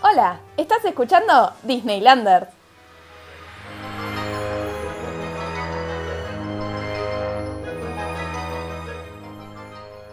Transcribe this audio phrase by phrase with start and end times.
[0.00, 2.46] Hola, ¿estás escuchando Disneylanders?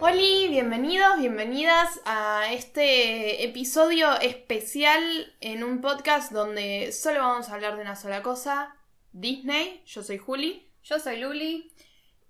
[0.00, 0.12] Hola,
[0.50, 7.82] bienvenidos, bienvenidas a este episodio especial en un podcast donde solo vamos a hablar de
[7.82, 8.74] una sola cosa,
[9.12, 9.84] Disney.
[9.86, 10.68] Yo soy Juli.
[10.82, 11.72] Yo soy Luli.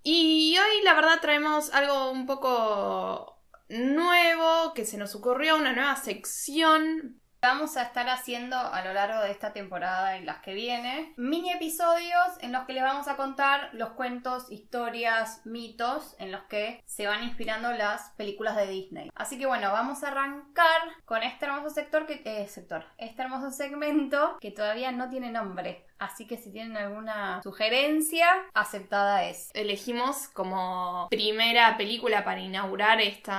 [0.03, 5.95] Y hoy la verdad traemos algo un poco nuevo que se nos ocurrió, una nueva
[5.95, 11.13] sección Vamos a estar haciendo a lo largo de esta temporada y las que viene
[11.17, 16.41] mini episodios en los que les vamos a contar los cuentos, historias, mitos en los
[16.45, 19.11] que se van inspirando las películas de Disney.
[19.13, 23.51] Así que bueno, vamos a arrancar con este hermoso sector que eh, sector, este hermoso
[23.51, 25.86] segmento que todavía no tiene nombre.
[25.99, 29.49] Así que si tienen alguna sugerencia, aceptada es.
[29.53, 33.31] Elegimos como primera película para inaugurar este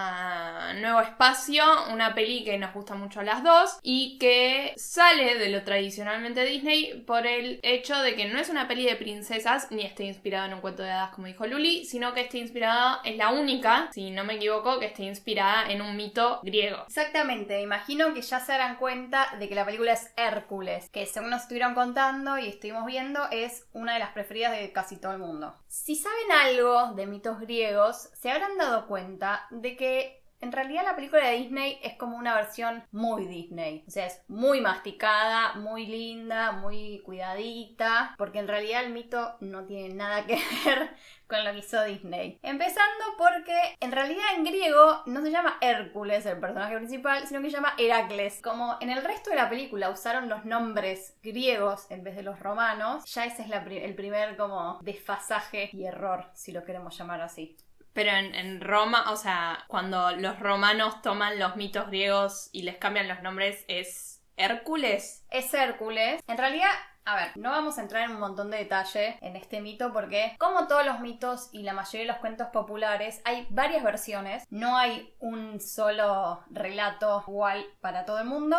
[0.81, 5.51] nuevo espacio una peli que nos gusta mucho a las dos y que sale de
[5.51, 9.83] lo tradicionalmente Disney por el hecho de que no es una peli de princesas ni
[9.83, 13.17] esté inspirada en un cuento de hadas como dijo Luli, sino que esté inspirada, es
[13.17, 16.85] la única, si no me equivoco, que esté inspirada en un mito griego.
[16.87, 21.31] Exactamente, imagino que ya se darán cuenta de que la película es Hércules, que según
[21.31, 25.19] nos estuvieron contando y estuvimos viendo es una de las preferidas de casi todo el
[25.19, 25.55] mundo.
[25.69, 30.97] Si saben algo de mitos griegos, se habrán dado cuenta de que en realidad la
[30.97, 33.85] película de Disney es como una versión muy Disney.
[33.87, 39.65] O sea, es muy masticada, muy linda, muy cuidadita, porque en realidad el mito no
[39.65, 40.91] tiene nada que ver
[41.27, 42.39] con lo que hizo Disney.
[42.43, 47.51] Empezando porque en realidad en griego no se llama Hércules el personaje principal, sino que
[47.51, 48.41] se llama Heracles.
[48.43, 52.39] Como en el resto de la película usaron los nombres griegos en vez de los
[52.41, 57.57] romanos, ya ese es el primer como desfasaje y error, si lo queremos llamar así.
[57.93, 63.09] Pero en, Roma, o sea, cuando los romanos toman los mitos griegos y les cambian
[63.09, 65.25] los nombres, ¿es Hércules?
[65.31, 66.23] Es Hércules.
[66.27, 66.71] En realidad,
[67.05, 70.37] a ver, no vamos a entrar en un montón de detalle en este mito porque,
[70.39, 74.45] como todos los mitos y la mayoría de los cuentos populares, hay varias versiones.
[74.51, 78.57] No hay un solo relato igual para todo el mundo.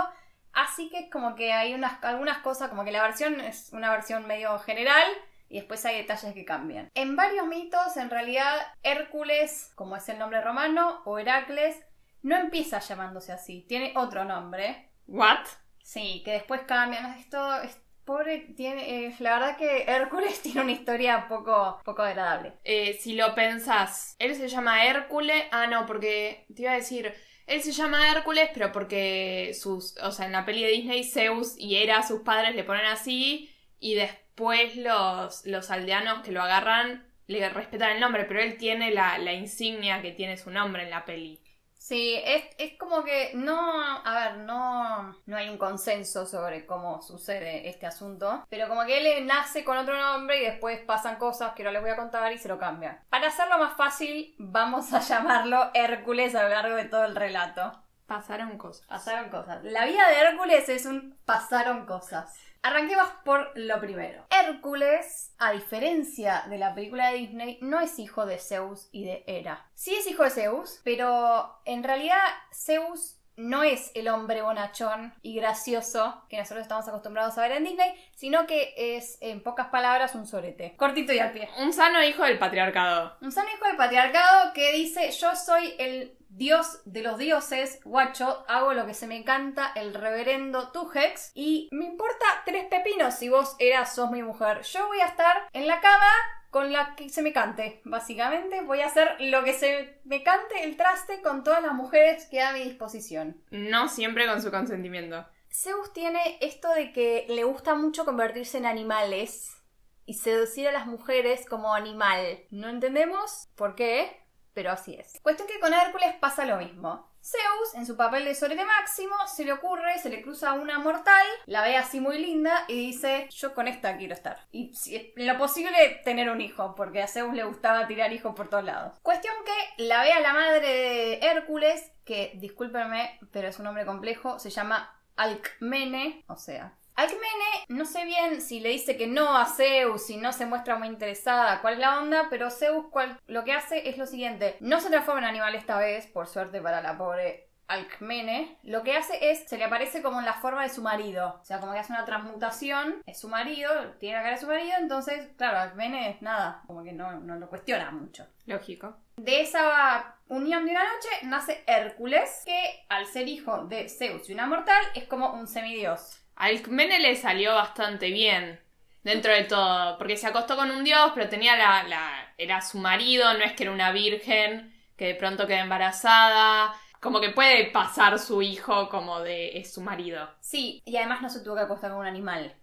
[0.51, 3.91] Así que es como que hay unas, algunas cosas, como que la versión es una
[3.91, 5.05] versión medio general
[5.49, 6.89] y después hay detalles que cambian.
[6.93, 11.75] En varios mitos, en realidad, Hércules, como es el nombre romano, o Heracles,
[12.21, 14.89] no empieza llamándose así, tiene otro nombre.
[15.07, 15.45] ¿What?
[15.81, 17.17] Sí, que después cambian.
[17.17, 22.53] Esto es pobre, tiene, eh, la verdad que Hércules tiene una historia poco, poco agradable.
[22.63, 25.43] Eh, si lo pensás, él se llama Hércules.
[25.51, 27.13] Ah, no, porque te iba a decir.
[27.47, 29.95] Él se llama Hércules, pero porque sus.
[30.03, 33.49] O sea, en la peli de Disney, Zeus y Hera, sus padres, le ponen así.
[33.79, 38.57] Y después después los, los aldeanos que lo agarran le respetan el nombre, pero él
[38.57, 41.43] tiene la, la insignia que tiene su nombre en la peli.
[41.73, 43.59] Sí, es, es, como que no,
[44.05, 49.17] a ver, no, no hay un consenso sobre cómo sucede este asunto, pero como que
[49.17, 52.31] él nace con otro nombre y después pasan cosas que no les voy a contar
[52.31, 53.01] y se lo cambian.
[53.09, 57.71] Para hacerlo más fácil, vamos a llamarlo Hércules a lo largo de todo el relato.
[58.09, 58.87] Pasaron cosas.
[58.87, 59.63] Pasaron cosas.
[59.63, 62.35] La vida de Hércules es un pasaron cosas.
[62.63, 64.25] Arranquemos por lo primero.
[64.31, 69.23] Hércules, a diferencia de la película de Disney, no es hijo de Zeus y de
[69.27, 69.69] Hera.
[69.75, 72.17] Sí es hijo de Zeus, pero en realidad
[72.51, 77.63] Zeus no es el hombre bonachón y gracioso que nosotros estamos acostumbrados a ver en
[77.63, 80.75] Disney, sino que es, en pocas palabras, un sorete.
[80.77, 81.47] Cortito y al pie.
[81.59, 83.15] Un sano hijo del patriarcado.
[83.21, 88.45] Un sano hijo del patriarcado que dice, yo soy el dios de los dioses, guacho,
[88.47, 93.27] hago lo que se me canta, el reverendo Tujex, y me importa tres pepinos si
[93.27, 94.61] vos eras, sos mi mujer.
[94.63, 96.09] Yo voy a estar en la cama
[96.49, 98.61] con la que se me cante, básicamente.
[98.61, 102.41] Voy a hacer lo que se me cante el traste con todas las mujeres que
[102.41, 103.43] a mi disposición.
[103.51, 105.27] No siempre con su consentimiento.
[105.51, 109.57] Zeus tiene esto de que le gusta mucho convertirse en animales
[110.05, 112.45] y seducir a las mujeres como animal.
[112.49, 115.19] No entendemos por qué, pero así es.
[115.21, 117.09] Cuestión que con Hércules pasa lo mismo.
[117.21, 121.25] Zeus, en su papel de sorete máximo, se le ocurre, se le cruza una mortal,
[121.45, 124.47] la ve así muy linda y dice, yo con esta quiero estar.
[124.51, 128.49] Y si lo posible tener un hijo, porque a Zeus le gustaba tirar hijos por
[128.49, 128.97] todos lados.
[129.01, 133.85] Cuestión que la ve a la madre de Hércules, que discúlpenme, pero es un nombre
[133.85, 139.37] complejo, se llama Alcmene, o sea, Alcmene, no sé bien si le dice que no
[139.37, 142.87] a Zeus y no se muestra muy interesada cuál es la onda, pero Zeus
[143.27, 144.57] lo que hace es lo siguiente.
[144.59, 148.97] No se transforma en animal esta vez, por suerte para la pobre Alcmene, lo que
[148.97, 151.39] hace es, se le aparece como en la forma de su marido.
[151.41, 154.47] O sea, como que hace una transmutación, es su marido, tiene la cara de su
[154.47, 158.27] marido, entonces, claro, Alcmene es nada, como que no, no lo cuestiona mucho.
[158.45, 158.97] Lógico.
[159.15, 164.33] De esa unión de una noche nace Hércules, que al ser hijo de Zeus y
[164.33, 166.19] una mortal, es como un semidios.
[166.39, 168.59] Alcmene le salió bastante bien.
[169.03, 169.97] Dentro de todo.
[169.97, 172.33] Porque se acostó con un dios, pero tenía la, la.
[172.37, 176.73] Era su marido, no es que era una virgen que de pronto queda embarazada.
[176.99, 179.57] Como que puede pasar su hijo como de.
[179.57, 180.29] es su marido.
[180.41, 182.53] Sí, y además no se tuvo que acostar con un animal,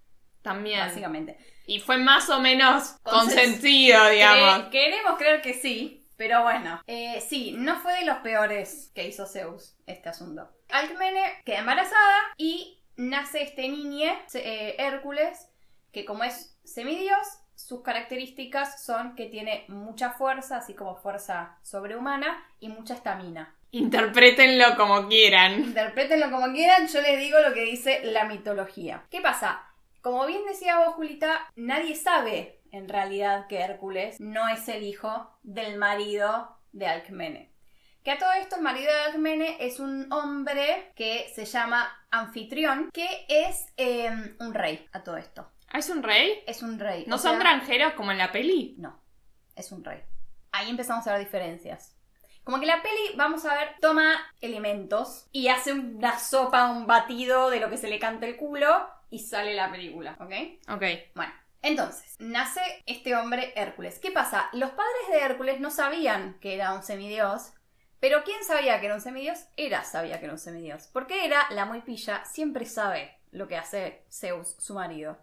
[0.42, 0.80] También.
[0.80, 1.38] básicamente.
[1.66, 4.68] Y fue más o menos Consen- consentido, digamos.
[4.70, 6.82] Queremos creer que sí, pero bueno.
[6.86, 10.48] Eh, sí, no fue de los peores que hizo Zeus este asunto.
[10.68, 15.48] Alcmene queda embarazada y nace este niñe, eh, Hércules,
[15.92, 22.44] que como es semidios, sus características son que tiene mucha fuerza, así como fuerza sobrehumana,
[22.60, 23.54] y mucha estamina.
[23.70, 25.54] Interprétenlo como quieran.
[25.54, 29.04] Interprétenlo como quieran, yo les digo lo que dice la mitología.
[29.10, 29.62] ¿Qué pasa?
[30.02, 35.30] Como bien decía vos, Julita, nadie sabe en realidad que Hércules no es el hijo
[35.42, 37.55] del marido de Alcmene.
[38.06, 42.88] Que a todo esto el marido de Alcmene es un hombre que se llama Anfitrión,
[42.92, 44.08] que es eh,
[44.38, 45.50] un rey a todo esto.
[45.70, 46.40] ¿Ah, ¿Es un rey?
[46.46, 47.02] Es un rey.
[47.08, 48.76] ¿No o son sea- granjeros como en la peli?
[48.78, 48.96] no,
[49.56, 50.04] es un rey.
[50.52, 51.96] Ahí empezamos a ver diferencias.
[52.44, 57.50] Como que la peli, vamos a ver, toma elementos y hace una sopa, un batido
[57.50, 60.32] de lo que se le canta el culo y sale la película, ¿ok?
[60.76, 60.84] Ok.
[61.16, 63.98] Bueno, entonces, nace este hombre Hércules.
[63.98, 64.48] ¿Qué pasa?
[64.52, 67.52] Los padres de Hércules no sabían que era un semidios,
[68.00, 69.46] pero ¿quién sabía que era un semidios?
[69.56, 70.88] Hera sabía que era un semidios.
[70.92, 75.18] Porque Hera, la muy pilla, siempre sabe lo que hace Zeus, su marido.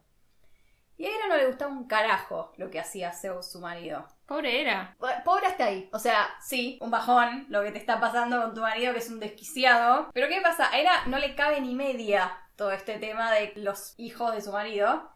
[0.98, 4.08] Y a Hera no le gustaba un carajo lo que hacía Zeus, su marido.
[4.26, 4.96] Pobre era.
[5.26, 5.90] Pobre hasta ahí.
[5.92, 9.10] O sea, sí, un bajón lo que te está pasando con tu marido, que es
[9.10, 10.10] un desquiciado.
[10.14, 10.72] Pero ¿qué pasa?
[10.72, 14.52] A Hera no le cabe ni media todo este tema de los hijos de su
[14.52, 15.10] marido.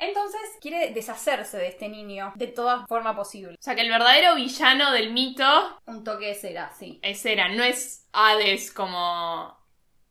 [0.00, 3.54] Entonces quiere deshacerse de este niño de toda forma posible.
[3.54, 5.44] O sea que el verdadero villano del mito
[5.86, 6.98] Un toque de cera, sí.
[7.02, 9.56] es Hera, no es Hades como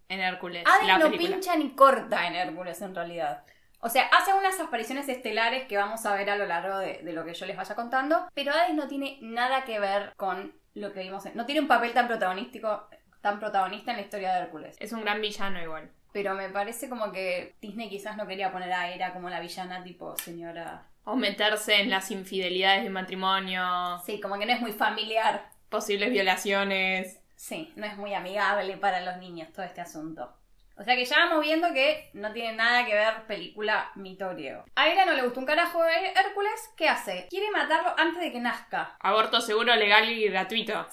[0.07, 0.63] en Hércules.
[0.65, 1.31] Hades la no película.
[1.31, 3.43] pincha ni corta en Hércules en realidad.
[3.81, 7.13] O sea, hace unas apariciones estelares que vamos a ver a lo largo de, de
[7.13, 10.91] lo que yo les vaya contando, pero Hades no tiene nada que ver con lo
[10.93, 11.35] que vimos en...
[11.35, 12.89] No tiene un papel tan protagonístico,
[13.21, 14.75] tan protagonista en la historia de Hércules.
[14.79, 15.91] Es un gran villano igual.
[16.11, 19.83] Pero me parece como que Disney quizás no quería poner a Hera como la villana
[19.83, 20.83] tipo señora...
[21.05, 23.63] O meterse en las infidelidades de matrimonio,
[24.05, 25.49] Sí, como que no es muy familiar.
[25.69, 27.19] posibles violaciones.
[27.35, 30.35] Sí, no es muy amigable para los niños todo este asunto.
[30.77, 34.63] O sea que ya vamos viendo que no tiene nada que ver película mito griego.
[34.75, 36.69] A Hera no le gustó un carajo de Hércules.
[36.77, 37.27] ¿Qué hace?
[37.29, 38.95] Quiere matarlo antes de que nazca.
[38.99, 40.87] Aborto seguro, legal y gratuito.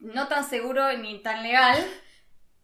[0.00, 1.76] No tan seguro ni tan legal.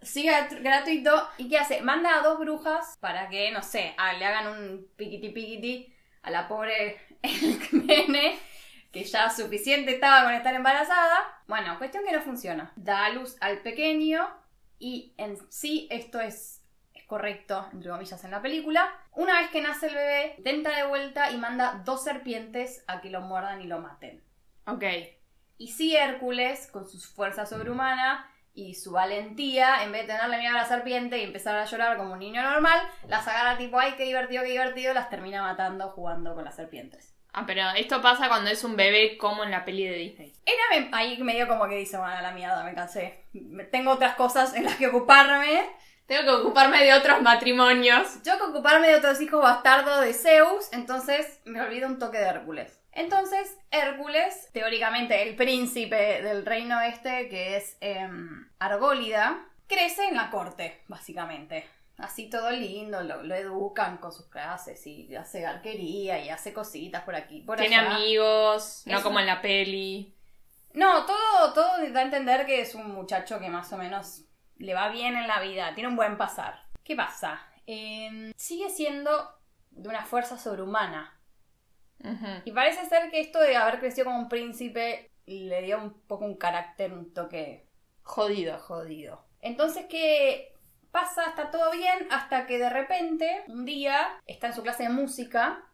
[0.00, 1.28] Grat- gratuito.
[1.38, 1.80] ¿Y qué hace?
[1.82, 5.92] Manda a dos brujas para que, no sé, ah, le hagan un piquiti piquiti
[6.22, 8.38] a la pobre Elcmene,
[8.92, 11.42] que ya suficiente estaba con estar embarazada.
[11.46, 12.72] Bueno, cuestión que no funciona.
[12.76, 14.28] Da a luz al pequeño
[14.78, 16.62] y en sí esto es,
[16.94, 18.88] es correcto, entre comillas, en la película.
[19.12, 23.10] Una vez que nace el bebé, tenta de vuelta y manda dos serpientes a que
[23.10, 24.22] lo muerdan y lo maten.
[24.66, 24.84] Ok.
[25.60, 30.56] Y si Hércules, con su fuerza sobrehumana y su valentía, en vez de tenerle miedo
[30.56, 33.94] a la serpiente y empezar a llorar como un niño normal, las agarra tipo, ay,
[33.96, 37.14] qué divertido, qué divertido, las termina matando jugando con las serpientes.
[37.32, 40.32] Ah, pero esto pasa cuando es un bebé como en la peli de Disney.
[40.44, 43.26] Era me- ahí medio como que dice, bueno, la mierda, me cansé.
[43.70, 45.64] Tengo otras cosas en las que ocuparme.
[46.06, 48.22] Tengo que ocuparme de otros matrimonios.
[48.24, 52.26] Yo que ocuparme de otros hijos bastardos de Zeus, entonces me olvido un toque de
[52.26, 52.80] Hércules.
[52.98, 60.30] Entonces, Hércules, teóricamente el príncipe del reino este, que es em, Argólida, crece en la
[60.30, 61.64] corte, básicamente.
[61.98, 67.04] Así todo lindo, lo, lo educan con sus clases y hace arquería y hace cositas
[67.04, 67.94] por aquí, por Tiene allá.
[67.96, 70.14] amigos, no Es como en la peli.
[70.74, 74.24] No, todo, todo da a entender que es un muchacho que más o menos
[74.56, 76.64] le va bien en la vida, tiene un buen pasar.
[76.82, 77.40] ¿Qué pasa?
[77.66, 79.38] Eh, sigue siendo
[79.70, 81.17] de una fuerza sobrehumana.
[82.44, 86.24] Y parece ser que esto de haber crecido como un príncipe le dio un poco
[86.24, 87.66] un carácter, un toque
[88.02, 88.58] Jodido.
[88.58, 89.24] jodido.
[89.40, 90.54] Entonces, ¿qué
[90.90, 91.24] pasa?
[91.24, 95.64] Está todo bien hasta que de repente, un día, está en su clase de música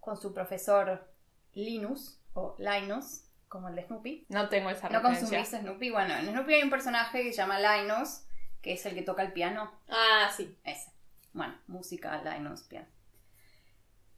[0.00, 1.10] con su profesor
[1.54, 4.26] Linus, o Linus, como el de Snoopy.
[4.28, 5.38] No tengo esa ¿No referencia.
[5.38, 5.90] consumís Snoopy?
[5.90, 8.22] Bueno, en Snoopy hay un personaje que se llama Linus,
[8.62, 9.72] que es el que toca el piano.
[9.88, 10.56] Ah, sí.
[10.64, 10.92] Ese.
[11.32, 12.86] Bueno, música, Linus, piano.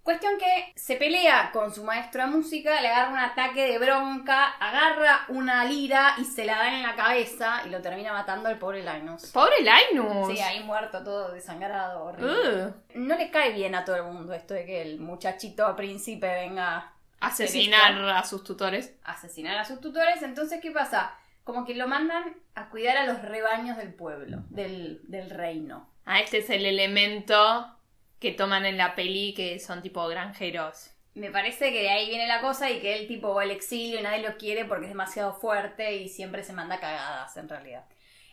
[0.02, 4.46] Cuestión que se pelea con su maestro de música, le agarra un ataque de bronca,
[4.58, 8.58] agarra una lira y se la da en la cabeza y lo termina matando al
[8.58, 9.26] pobre Linus.
[9.26, 10.32] Pobre Linus.
[10.32, 12.72] Sí, ahí muerto, todo desangrado, horrible.
[12.94, 16.76] No le cae bien a todo el mundo esto de que el muchachito príncipe venga
[17.20, 18.94] a Asesinar a sus tutores.
[19.04, 20.22] asesinar a sus tutores.
[20.22, 21.14] Entonces, ¿qué pasa?
[21.44, 25.86] Como que lo mandan a cuidar a los rebaños del pueblo, del, del reino.
[26.06, 27.76] Ah, este es el elemento
[28.20, 30.90] que toman en la peli que son tipo granjeros.
[31.14, 33.98] Me parece que de ahí viene la cosa y que él tipo va al exilio
[33.98, 37.84] y nadie lo quiere porque es demasiado fuerte y siempre se manda cagadas en realidad.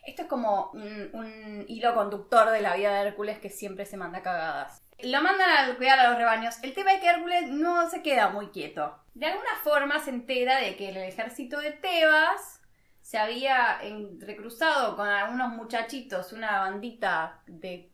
[0.06, 4.22] Esto es como un, hilo conductor de la vida de Hércules que siempre se manda
[4.22, 4.82] cagadas.
[5.00, 6.62] Lo mandan a cuidar a los rebaños.
[6.62, 8.96] El tema es que Hércules no se queda muy quieto.
[9.14, 12.62] De alguna forma se entera de que el ejército de Tebas
[13.02, 17.90] se había entrecruzado con algunos muchachitos, una bandita de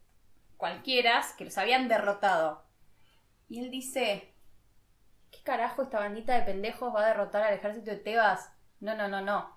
[0.57, 2.65] cualquiera que los habían derrotado.
[3.49, 4.35] Y él dice,
[5.31, 8.51] ¿qué carajo esta bandita de pendejos va a derrotar al ejército de Tebas?
[8.81, 9.57] No, no, no, no.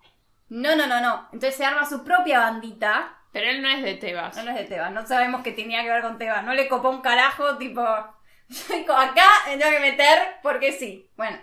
[0.50, 1.28] No, no, no, no.
[1.34, 3.18] Entonces se arma su propia bandita.
[3.32, 4.36] Pero él no es de Tebas.
[4.38, 6.44] No, no es de Tebas, no sabemos qué tenía que ver con Tebas.
[6.44, 11.12] No le copó un carajo, tipo, acá me tengo que meter porque sí.
[11.16, 11.38] Bueno.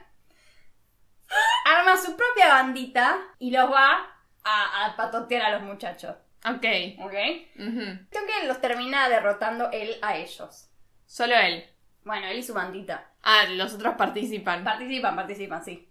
[1.65, 4.07] Arma su propia bandita y los va
[4.45, 6.15] a, a patotear a los muchachos.
[6.45, 6.65] Ok.
[7.01, 7.15] ¿Ok?
[7.55, 10.69] Creo que los termina derrotando él a ellos.
[11.07, 11.65] Solo él.
[12.05, 13.11] Bueno, él y su bandita.
[13.23, 14.63] Ah, los otros participan.
[14.63, 15.89] Participan, participan, sí.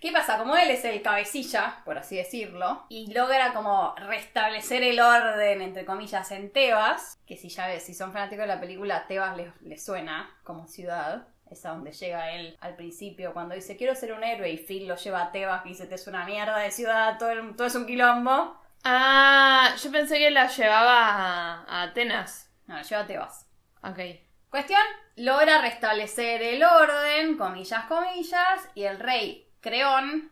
[0.00, 0.38] ¿Qué pasa?
[0.38, 5.86] Como él es el cabecilla, por así decirlo, y logra como restablecer el orden, entre
[5.86, 9.48] comillas, en Tebas, que si ya ves, si son fanáticos de la película, Tebas les,
[9.62, 11.26] les suena como ciudad.
[11.50, 14.86] Es a donde llega él al principio, cuando dice quiero ser un héroe, y Phil
[14.86, 17.66] lo lleva a Tebas y dice, te es una mierda de ciudad, todo, el- todo
[17.66, 18.60] es un quilombo.
[18.88, 22.52] Ah, yo pensé que la llevaba a, a Atenas.
[22.68, 23.48] No, lleva a Tebas.
[23.82, 23.98] Ok.
[24.48, 24.80] Cuestión,
[25.16, 30.30] logra restablecer el orden, comillas, comillas, y el rey Creón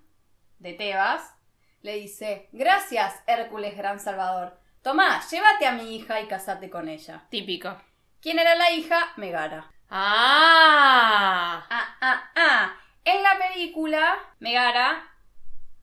[0.61, 1.35] de Tebas
[1.83, 7.27] le dice, gracias Hércules Gran Salvador, tomá, llévate a mi hija y casate con ella.
[7.31, 7.77] Típico.
[8.21, 9.15] ¿Quién era la hija?
[9.17, 9.69] Megara.
[9.91, 11.67] Ah.
[11.69, 12.77] Ah, ah, ah.
[13.05, 15.11] En la película, Megara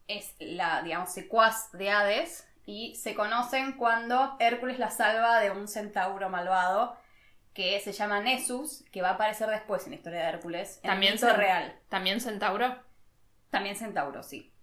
[0.07, 5.67] es la, digamos, secuaz de Hades y se conocen cuando Hércules la salva de un
[5.67, 6.95] centauro malvado
[7.53, 10.79] que se llama Nessus, que va a aparecer después en la historia de Hércules.
[10.81, 11.77] En También el real.
[11.89, 12.73] ¿También Centauro?
[13.49, 14.53] También centauro, sí.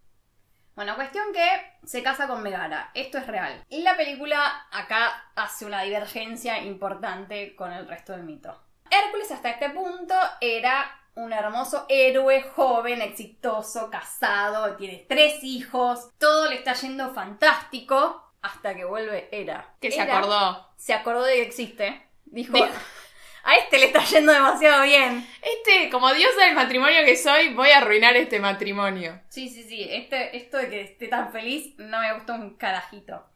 [0.75, 2.93] Bueno, cuestión que se casa con Megara.
[2.95, 3.63] Esto es real.
[3.69, 8.59] Y la película acá hace una divergencia importante con el resto del mito.
[8.91, 16.49] Hércules hasta este punto era un hermoso héroe, joven, exitoso, casado, tiene tres hijos, todo
[16.49, 19.75] le está yendo fantástico hasta que vuelve Hera.
[19.81, 20.69] Que se acordó.
[20.77, 22.07] Se acordó de que existe.
[22.25, 22.69] Dijo, Dijo-
[23.45, 25.27] a este le está yendo demasiado bien.
[25.43, 29.21] Este, como diosa del matrimonio que soy, voy a arruinar este matrimonio.
[29.29, 29.89] Sí, sí, sí.
[29.91, 33.27] Este, esto de que esté tan feliz no me gustó un carajito.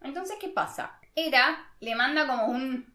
[0.00, 1.00] Entonces, ¿qué pasa?
[1.16, 2.94] Hera le manda como un,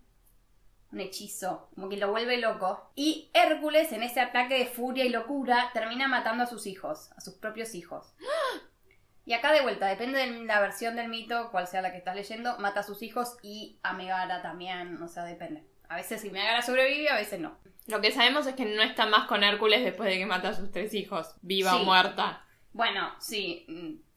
[0.92, 2.92] un hechizo, como que lo vuelve loco.
[2.96, 7.22] Y Hércules, en ese ataque de furia y locura, termina matando a sus hijos, a
[7.22, 8.14] sus propios hijos.
[9.24, 12.16] Y acá de vuelta, depende de la versión del mito, cual sea la que estás
[12.16, 15.64] leyendo, mata a sus hijos y a Megara también, o sea, depende.
[15.90, 17.56] A veces si Megara sobrevive, a veces no.
[17.86, 20.54] Lo que sabemos es que no está más con Hércules después de que mata a
[20.54, 22.44] sus tres hijos, viva o muerta.
[22.74, 24.11] Bueno, sí, mm, sí.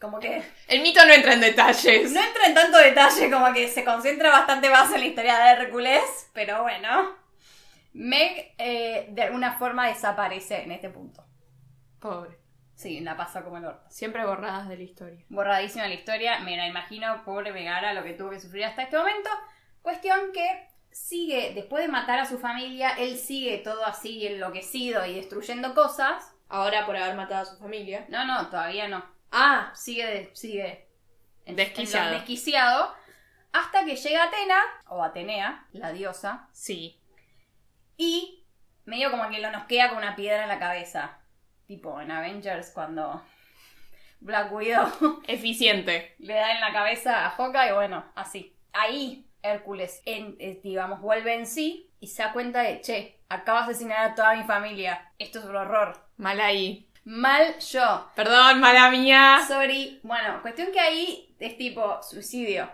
[0.00, 2.10] Como que El mito no entra en detalles.
[2.10, 5.50] No entra en tanto detalle, como que se concentra bastante más en la historia de
[5.50, 7.14] Hércules, pero bueno.
[7.92, 11.24] Meg eh, de alguna forma desaparece en este punto.
[11.98, 12.38] Pobre.
[12.74, 13.90] Sí, la pasa como el orto.
[13.90, 15.22] Siempre borradas de la historia.
[15.28, 18.96] Borradísima la historia, me la imagino, pobre Megara, lo que tuvo que sufrir hasta este
[18.96, 19.28] momento.
[19.82, 25.14] Cuestión que sigue, después de matar a su familia, él sigue todo así enloquecido y
[25.16, 26.32] destruyendo cosas.
[26.48, 28.06] Ahora por haber matado a su familia.
[28.08, 29.04] No, no, todavía no.
[29.32, 30.88] Ah, sigue, sigue
[31.44, 32.06] en- Desquiciado.
[32.06, 32.94] en lo desquiciado,
[33.52, 37.00] hasta que llega Atena, o Atenea, la diosa, sí.
[37.96, 38.44] y
[38.86, 41.18] medio como que lo nosquea con una piedra en la cabeza.
[41.66, 43.22] Tipo en Avengers cuando
[44.20, 46.14] Black Widow Eficiente.
[46.18, 48.56] le da en la cabeza a Hawkeye, y bueno, así.
[48.72, 53.58] Ahí Hércules, en- eh, digamos, vuelve en sí y se da cuenta de, che, acabo
[53.58, 55.12] de asesinar a toda mi familia.
[55.18, 56.08] Esto es un horror.
[56.16, 56.89] Mal ahí.
[57.04, 58.10] Mal yo.
[58.14, 59.40] Perdón, mala mía.
[59.46, 60.00] Sorry.
[60.02, 62.70] Bueno, cuestión que ahí es tipo suicidio.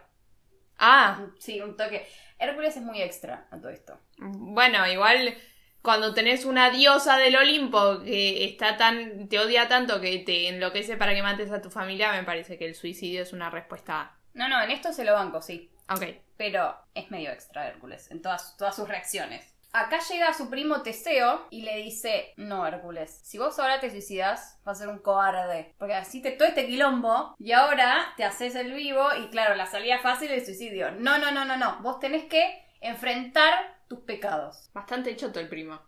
[0.79, 2.07] Ah, Sí, un toque.
[2.39, 3.99] Hércules es muy extra a todo esto.
[4.19, 5.35] bueno, igual
[5.81, 10.97] cuando tenés una diosa del Olimpo que está tan, te odia tanto que te enloquece
[10.97, 14.17] para que mates a tu familia, me parece que el suicidio es una respuesta.
[14.35, 15.71] No, no, en esto se lo banco, sí.
[15.89, 16.03] Ok.
[16.37, 19.55] Pero es medio extra Hércules en todas, todas sus reacciones.
[19.73, 24.59] Acá llega su primo Teseo y le dice, no Hércules, si vos ahora te suicidas,
[24.65, 25.75] vas a ser un cobarde.
[25.79, 29.67] Porque así te todo este quilombo y ahora te haces el vivo y claro, la
[29.67, 30.93] salida fácil es el suicidio.
[30.93, 31.79] No, no, no, no, no.
[31.83, 33.53] Vos tenés que enfrentar
[33.89, 34.71] tus pecados.
[34.73, 35.81] Bastante choto el primo.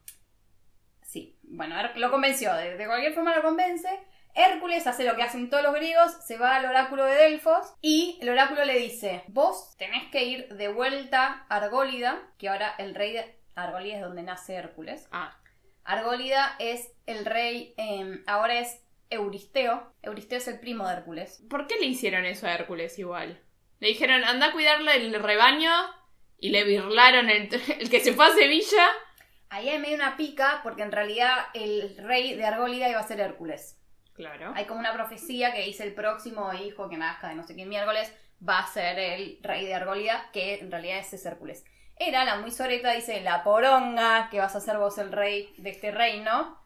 [1.02, 3.88] Sí, bueno, lo convenció, de, de cualquier forma lo convence.
[4.35, 8.18] Hércules hace lo que hacen todos los griegos, se va al oráculo de Delfos y
[8.20, 12.94] el oráculo le dice, vos tenés que ir de vuelta a Argólida, que ahora el
[12.94, 13.16] rey
[13.64, 15.08] Argólida es donde nace Hércules.
[15.12, 15.38] Ah,
[15.84, 19.92] Argólida es el rey, eh, ahora es Euristeo.
[20.02, 21.42] Euristeo es el primo de Hércules.
[21.48, 23.42] ¿por qué le hicieron eso a Hércules igual?
[23.80, 25.72] Le dijeron, anda a cuidarle el rebaño
[26.38, 27.48] y le birlaron el,
[27.80, 28.86] el que se fue a Sevilla.
[29.50, 33.20] Ahí hay medio una pica porque en realidad el rey de Argólida iba a ser
[33.20, 33.80] Hércules.
[34.12, 34.52] Claro.
[34.54, 37.64] Hay como una profecía que dice el próximo hijo que nazca de no sé qué
[37.64, 38.12] miércoles
[38.46, 41.64] va a ser el rey de Argólida, que en realidad ese es Hércules.
[41.99, 45.71] Era la muy soreta, dice la poronga, que vas a ser vos el rey de
[45.71, 46.57] este reino.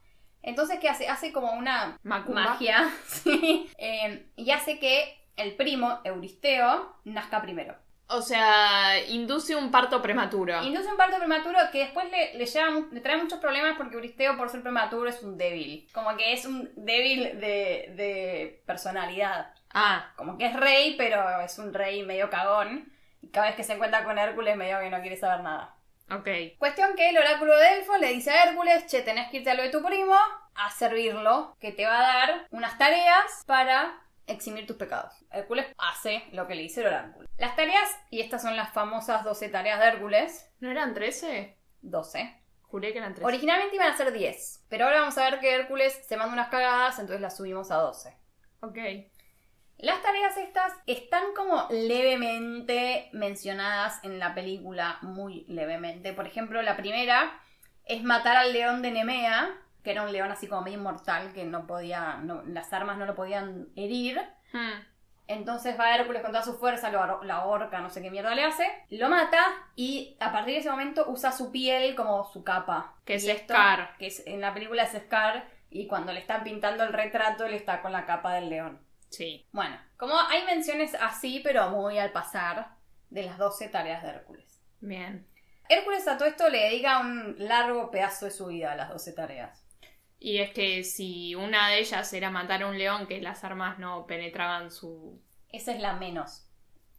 [0.42, 1.08] Entonces, ¿qué hace?
[1.08, 2.42] Hace como una Macumba.
[2.44, 3.70] magia, ¿sí?
[3.78, 7.76] Eh, y hace que el primo, Euristeo, nazca primero.
[8.08, 10.62] O sea, induce un parto prematuro.
[10.64, 13.94] Induce un parto prematuro que después le, le, lleva mu- le trae muchos problemas porque
[13.94, 15.88] Euristeo, por ser prematuro, es un débil.
[15.94, 19.54] Como que es un débil de, de personalidad.
[19.72, 22.91] Ah, Como que es rey, pero es un rey medio cagón.
[23.22, 25.74] Y cada vez que se encuentra con Hércules, medio que no quiere saber nada.
[26.10, 26.28] ok.
[26.58, 29.54] Cuestión que el oráculo de Delfos le dice a Hércules, che, tenés que irte a
[29.54, 30.14] lo de tu primo,
[30.54, 35.12] a servirlo, que te va a dar unas tareas para eximir tus pecados.
[35.30, 37.28] Hércules hace lo que le dice el oráculo.
[37.38, 41.56] Las tareas, y estas son las famosas 12 tareas de Hércules, ¿No eran 13?
[41.82, 42.38] 12.
[42.62, 43.26] Juré que eran 13.
[43.26, 46.48] Originalmente iban a ser 10, pero ahora vamos a ver que Hércules se manda unas
[46.48, 48.16] cagadas, entonces las subimos a 12.
[48.60, 48.78] ok.
[49.82, 56.12] Las tareas estas están como levemente mencionadas en la película, muy levemente.
[56.12, 57.38] Por ejemplo, la primera
[57.84, 59.50] es matar al león de Nemea,
[59.82, 63.06] que era un león así como medio inmortal, que no podía, no- las armas no
[63.06, 64.20] lo podían herir.
[64.52, 64.80] Hmm.
[65.26, 68.44] Entonces va Hércules con toda su fuerza, lo la horca, no sé qué mierda le
[68.44, 69.40] hace, lo mata
[69.76, 72.94] y a partir de ese momento usa su piel como su capa.
[73.04, 73.96] Que es esto- Scar.
[73.98, 77.54] Que es, en la película es Scar y cuando le están pintando el retrato él
[77.54, 78.80] está con la capa del león.
[79.12, 79.46] Sí.
[79.52, 82.76] Bueno, como hay menciones así, pero muy al pasar,
[83.10, 84.60] de las 12 tareas de Hércules.
[84.80, 85.28] Bien.
[85.68, 89.12] Hércules a todo esto le dedica un largo pedazo de su vida a las 12
[89.12, 89.64] tareas.
[90.18, 93.78] Y es que si una de ellas era matar a un león, que las armas
[93.78, 95.20] no penetraban su...
[95.50, 96.48] Esa es la menos.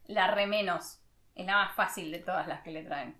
[0.05, 0.99] La re menos.
[1.33, 3.19] Es la más fácil de todas las que le traen.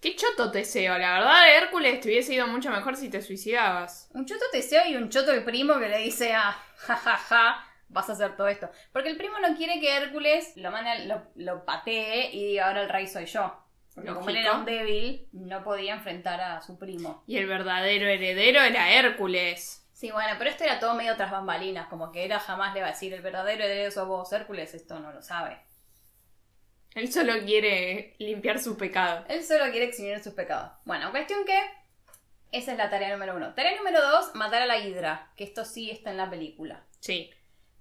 [0.00, 4.10] Qué choto Teseo, la verdad, Hércules te hubiese ido mucho mejor si te suicidabas.
[4.12, 8.12] Un choto Teseo y un choto el primo que le dice a jajaja, vas a
[8.12, 8.68] hacer todo esto.
[8.92, 12.66] Porque el primo no quiere que Hércules lo, mande, a- lo, lo patee y diga
[12.68, 13.58] ahora el rey soy yo.
[13.94, 17.22] Porque como él era un débil, no podía enfrentar a su primo.
[17.28, 19.86] Y el verdadero heredero era Hércules.
[19.92, 22.88] Sí, bueno, pero esto era todo medio tras bambalinas, como que era jamás le va
[22.88, 25.60] a decir el verdadero heredero sos vos, Hércules, esto no lo sabe.
[26.96, 29.24] Él solo quiere limpiar su pecado.
[29.28, 30.72] Él solo quiere eximir sus pecados.
[30.84, 31.58] Bueno, cuestión que
[32.52, 33.52] esa es la tarea número uno.
[33.54, 36.84] Tarea número dos, matar a la hidra, que esto sí está en la película.
[37.00, 37.30] Sí.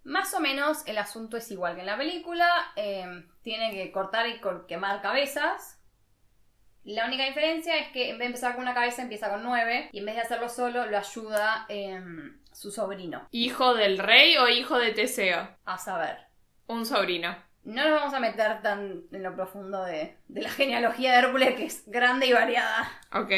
[0.04, 2.48] Más o menos el asunto es igual que en la película.
[2.76, 5.80] eh, tiene que cortar y quemar cabezas.
[6.84, 9.90] La única diferencia es que en vez de empezar con una cabeza, empieza con nueve.
[9.94, 13.28] Y en vez de hacerlo solo, lo ayuda em, su sobrino.
[13.32, 15.48] ¿Hijo del rey o hijo de Teseo?
[15.66, 16.18] A saber.
[16.68, 17.36] Un sobrino.
[17.64, 21.56] No nos vamos a meter tan en lo profundo de, de la genealogía de Hércules,
[21.56, 22.92] que es grande y variada.
[23.14, 23.32] Ok.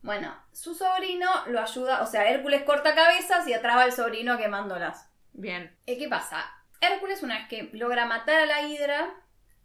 [0.00, 5.10] Bueno, su sobrino lo ayuda, o sea, Hércules corta cabezas y atraba al sobrino quemándolas.
[5.36, 5.76] Bien.
[5.86, 6.44] Eh, ¿Qué pasa?
[6.80, 9.14] Hércules, una vez que logra matar a la hidra,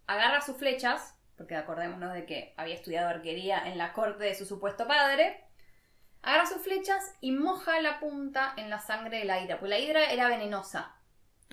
[0.05, 4.45] agarra sus flechas, porque acordémonos de que había estudiado arquería en la corte de su
[4.45, 5.43] supuesto padre,
[6.21, 9.79] agarra sus flechas y moja la punta en la sangre de la hidra, porque la
[9.79, 10.95] hidra era venenosa.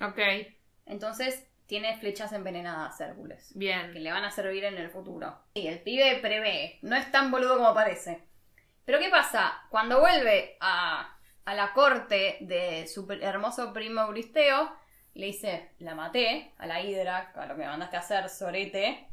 [0.01, 0.19] Ok.
[0.85, 4.03] Entonces tiene flechas envenenadas Hércules, que Bien.
[4.03, 5.39] le van a servir en el futuro.
[5.53, 8.23] Y el pibe prevé, no es tan boludo como parece.
[8.83, 9.61] Pero ¿qué pasa?
[9.69, 11.18] Cuando vuelve a,
[11.49, 14.71] a la corte de su hermoso primo Euristeo,
[15.15, 19.09] le dice, la maté a la hidra, a lo que me mandaste a hacer, sorete.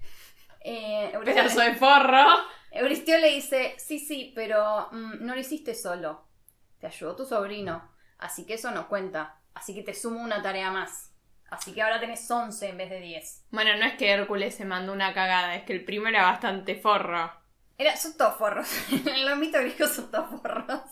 [0.60, 2.24] Eh, Euristeo, Pedazo de forro.
[2.70, 6.26] Euristeo le dice, sí, sí, pero mm, no lo hiciste solo.
[6.78, 7.90] Te ayudó tu sobrino.
[8.18, 9.40] Así que eso no cuenta.
[9.54, 11.14] Así que te sumo una tarea más.
[11.48, 13.46] Así que ahora tenés 11 en vez de 10.
[13.50, 16.74] Bueno, no es que Hércules se mandó una cagada, es que el primo era bastante
[16.74, 17.32] forro.
[17.78, 18.68] Era, son todos forros.
[18.90, 20.82] en los mitos griegos son todos forros.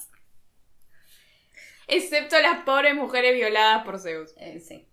[1.86, 4.34] Excepto las pobres mujeres violadas por Zeus.
[4.38, 4.88] Eh, sí.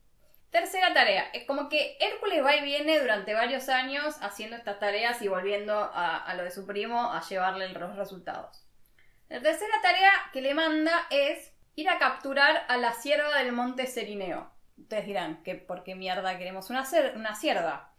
[0.51, 1.29] Tercera tarea.
[1.33, 5.73] Es como que Hércules va y viene durante varios años haciendo estas tareas y volviendo
[5.93, 8.67] a, lo de su primo a llevarle los resultados.
[9.29, 13.87] La tercera tarea que le manda es ir a capturar a la sierva del monte
[13.87, 14.51] Serineo.
[14.77, 17.93] Ustedes dirán, que ¿por qué mierda queremos una, una sierva?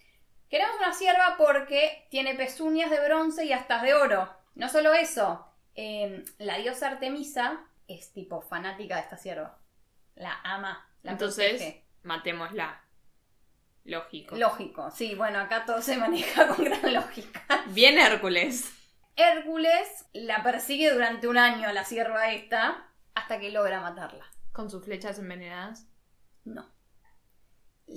[0.50, 4.28] Queremos una sierva porque tiene pezuñas de bronce y astas de oro.
[4.54, 9.58] No solo eso, eh, la diosa Artemisa es tipo fanática de esta sierva.
[10.14, 11.86] La ama, la Entonces, protege.
[12.02, 12.80] matémosla.
[13.84, 14.36] Lógico.
[14.36, 17.42] Lógico, sí, bueno, acá todo se maneja con gran lógica.
[17.66, 18.70] Bien Hércules.
[19.16, 24.24] Hércules la persigue durante un año a la sierva esta hasta que logra matarla.
[24.52, 25.86] Con sus flechas envenenadas.
[26.44, 26.66] No.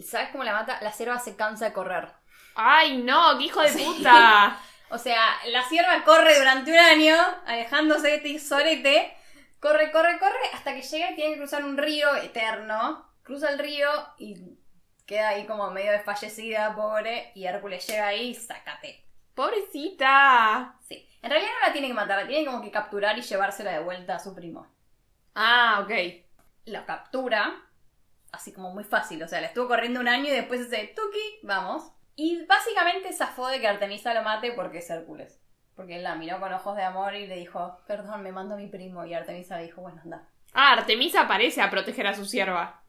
[0.04, 0.80] ¿Sabes cómo la mata?
[0.82, 2.10] La sierva se cansa de correr.
[2.56, 3.38] ¡Ay, no!
[3.38, 3.84] ¡Qué hijo de Sí.
[3.84, 4.58] puta!
[4.90, 7.16] O sea, la sierva corre durante un año,
[7.48, 9.18] alejándose de este sorete.
[9.66, 13.04] Corre, corre, corre, hasta que llega y tiene que cruzar un río eterno.
[13.24, 14.60] Cruza el río y
[15.08, 17.32] queda ahí como medio desfallecida, pobre.
[17.34, 19.04] Y Hércules llega ahí y sácate.
[19.34, 20.78] ¡Pobrecita!
[20.88, 21.10] Sí.
[21.24, 23.80] En realidad no la tiene que matar, la tiene como que capturar y llevársela de
[23.80, 24.68] vuelta a su primo.
[25.34, 25.92] Ah, ok.
[26.66, 27.60] La captura,
[28.32, 29.24] así como muy fácil.
[29.24, 31.92] O sea, le estuvo corriendo un año y después ese tuki, vamos.
[32.16, 35.42] Y básicamente zafó de que Artemisa lo mate porque es Hércules.
[35.76, 38.58] Porque él la miró con ojos de amor y le dijo, perdón, me mando a
[38.58, 39.06] mi primo.
[39.06, 40.24] Y Artemisa le dijo, bueno, anda.
[40.54, 42.82] Ah, Artemisa aparece a proteger a su sierva.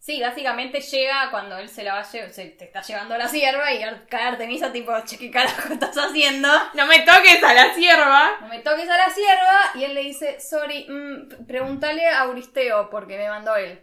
[0.00, 3.18] Sí, básicamente llega cuando él se la va a lle- se te está llevando a
[3.18, 6.48] la sierva y cae Artemisa tipo, che, ¿qué carajo estás haciendo?
[6.74, 8.32] ¡No me toques a la sierva!
[8.40, 9.60] No me toques a la sierva.
[9.76, 13.80] Y él le dice, sorry, mm, pregúntale a Euristeo porque me mandó él.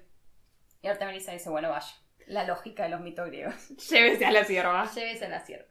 [0.82, 1.88] Y Artemisa dice, bueno, vaya.
[2.27, 3.55] La lógica de los mitos griegos.
[3.89, 4.91] Llévese a la sierva.
[4.93, 5.68] Llévese a la sierva.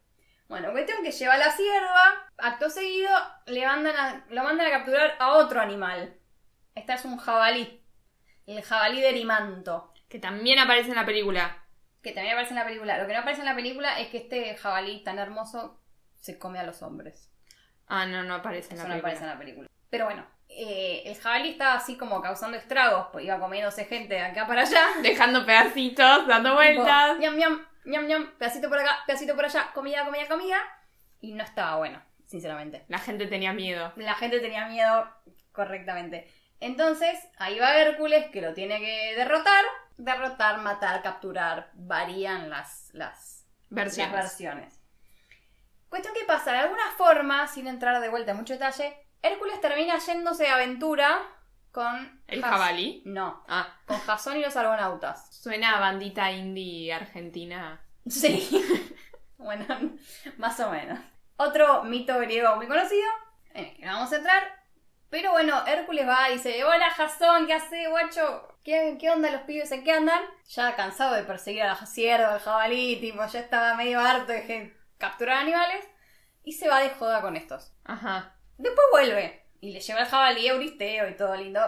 [0.48, 2.26] Bueno, cuestión que lleva a la sierva.
[2.38, 3.11] Acto seguido,
[3.46, 6.14] le mandan a- lo mandan a capturar a otro animal.
[6.74, 7.82] Esta es un jabalí.
[8.46, 9.92] El jabalí de Erimanto.
[10.08, 11.64] Que también aparece en la película.
[12.02, 12.96] Que también aparece en la película.
[12.98, 15.82] Lo que no aparece en la película es que este jabalí tan hermoso
[16.14, 17.30] se come a los hombres.
[17.87, 19.08] Ah, no, no aparece en Eso la no película.
[19.12, 19.68] aparece en la película.
[19.90, 23.08] Pero bueno, eh, el jabalí estaba así como causando estragos.
[23.12, 24.82] Pues iba comiéndose gente de acá para allá.
[25.02, 27.18] Dejando pedacitos, dando vueltas.
[27.18, 30.59] Tipo, ñam, ñam, ñam, ñam, pedacito por acá, pedacito por allá, comida, comida, comida.
[31.20, 32.85] Y no estaba bueno, sinceramente.
[32.88, 33.92] La gente tenía miedo.
[33.96, 35.09] La gente tenía miedo
[35.53, 36.31] correctamente.
[36.61, 39.64] Entonces, ahí va Hércules, que lo tiene que derrotar.
[39.96, 41.70] Derrotar, matar, capturar.
[41.74, 44.12] Varían las, las, Versiones.
[44.12, 44.81] las versiones.
[45.88, 49.98] Cuestión que pasa, de alguna forma, sin entrar de vuelta en mucho detalle, Hércules termina
[49.98, 51.20] yéndose de aventura
[51.78, 52.20] con...
[52.26, 53.02] ¿El jabalí?
[53.04, 55.32] No, Ah, con Jasón y los argonautas.
[55.32, 57.80] suena a bandita indie argentina.
[58.08, 58.48] Sí.
[59.38, 59.64] bueno,
[60.38, 60.98] más o menos.
[61.36, 63.08] Otro mito griego muy conocido,
[63.54, 64.42] en el que no vamos a entrar.
[65.08, 68.56] Pero bueno, Hércules va y dice, hola Jasón, ¿qué hace, guacho?
[68.64, 69.70] ¿Qué, ¿Qué onda los pibes?
[69.70, 70.20] ¿En qué andan?
[70.48, 74.76] Ya cansado de perseguir a la sierva, al jabalí, tipo, ya estaba medio harto de
[74.98, 75.86] capturar animales.
[76.42, 77.72] Y se va de joda con estos.
[77.84, 78.34] Ajá.
[78.56, 81.61] Después vuelve y le lleva el jabalí a Euristeo y todo lindo.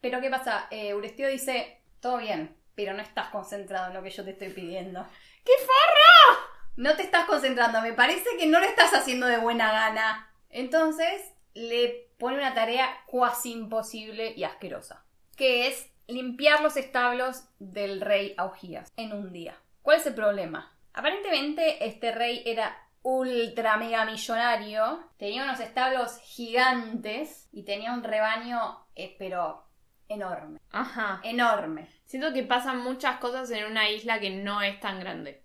[0.00, 0.66] Pero ¿qué pasa?
[0.70, 4.50] Eh, Euristeo dice, todo bien, pero no estás concentrado en lo que yo te estoy
[4.50, 5.06] pidiendo.
[5.44, 6.48] ¡Qué forro!
[6.76, 10.30] No te estás concentrando, me parece que no lo estás haciendo de buena gana.
[10.50, 15.04] Entonces le pone una tarea cuasi imposible y asquerosa,
[15.36, 19.56] que es limpiar los establos del rey Augías en un día.
[19.82, 20.76] ¿Cuál es el problema?
[20.92, 28.86] Aparentemente este rey era ultra mega millonario, tenía unos establos gigantes y tenía un rebaño,
[28.96, 29.62] eh, pero
[30.08, 31.20] enorme, Ajá.
[31.22, 31.88] enorme.
[32.06, 35.44] Siento que pasan muchas cosas en una isla que no es tan grande.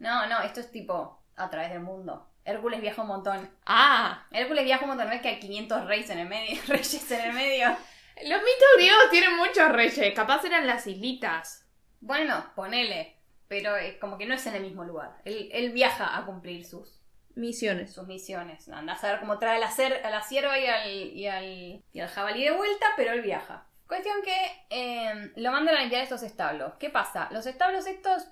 [0.00, 2.28] No, no, esto es tipo a través del mundo.
[2.44, 3.48] Hércules viaja un montón.
[3.64, 7.10] Ah, Hércules viaja un montón, no es que hay 500 reyes en el medio, reyes
[7.12, 7.68] en el medio.
[7.68, 10.14] los mitos griegos tienen muchos reyes.
[10.14, 11.64] Capaz eran las islitas.
[12.00, 13.17] Bueno, ponele,
[13.48, 15.16] pero eh, como que no es en el mismo lugar.
[15.24, 17.00] Él, él viaja a cumplir sus,
[17.34, 17.92] Misiones.
[17.92, 18.68] sus misiones.
[18.68, 21.82] Anda a saber cómo trae a la, cer- a la sierva y al, y, al,
[21.92, 23.66] y al jabalí de vuelta, pero él viaja.
[23.86, 24.36] Cuestión que
[24.70, 26.74] eh, lo mandan a limpiar estos establos.
[26.78, 27.28] ¿Qué pasa?
[27.32, 28.26] Los establos estos,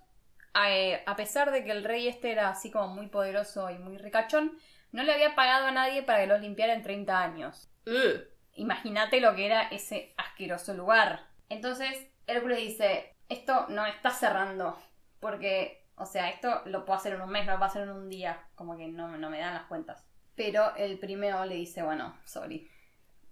[0.69, 3.97] eh, a pesar de que el rey este era así como muy poderoso y muy
[3.97, 4.59] ricachón,
[4.93, 7.71] no le había pagado a nadie para que los limpiara en 30 años.
[8.55, 11.21] Imagínate lo que era ese asqueroso lugar.
[11.49, 14.79] Entonces, Hércules dice, esto no está cerrando,
[15.21, 17.91] porque, o sea, esto lo puedo hacer en un mes, no lo puedo hacer en
[17.91, 20.07] un día, como que no, no me dan las cuentas.
[20.35, 22.71] Pero el primero le dice, bueno, sorry,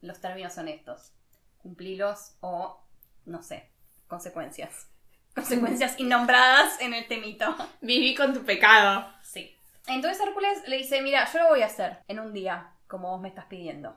[0.01, 1.13] los términos son estos,
[1.59, 2.83] cumplilos o,
[3.27, 3.71] no sé,
[4.07, 4.89] consecuencias.
[5.35, 7.55] Consecuencias innombradas en el temito.
[7.81, 9.07] Viví con tu pecado.
[9.23, 9.55] Sí.
[9.87, 13.21] Entonces Hércules le dice, mira, yo lo voy a hacer en un día, como vos
[13.21, 13.95] me estás pidiendo.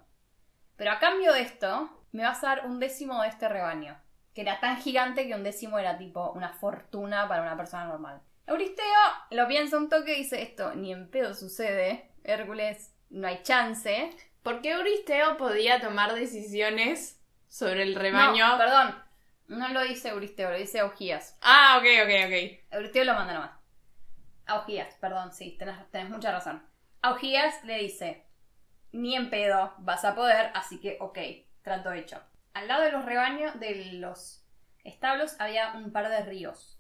[0.76, 3.97] Pero a cambio de esto, me vas a dar un décimo de este rebaño.
[4.38, 8.21] Que era tan gigante que un décimo era tipo una fortuna para una persona normal.
[8.45, 8.86] Euristeo
[9.32, 14.12] lo piensa un toque y dice, esto ni en pedo sucede, Hércules, no hay chance.
[14.43, 18.47] ¿Por qué Euristeo podía tomar decisiones sobre el rebaño?
[18.47, 19.04] No, perdón,
[19.47, 21.36] no lo dice Euristeo, lo dice Augías.
[21.41, 22.76] Ah, ok, ok, ok.
[22.76, 23.52] Euristeo lo manda nomás.
[24.45, 26.62] Augías, perdón, sí, tenés, tenés mucha razón.
[27.02, 28.28] Augías le dice,
[28.91, 31.17] ni en pedo vas a poder, así que ok,
[31.63, 32.21] trato hecho.
[32.58, 34.43] Al lado de los rebaños, de los
[34.84, 36.80] establos, había un par de ríos.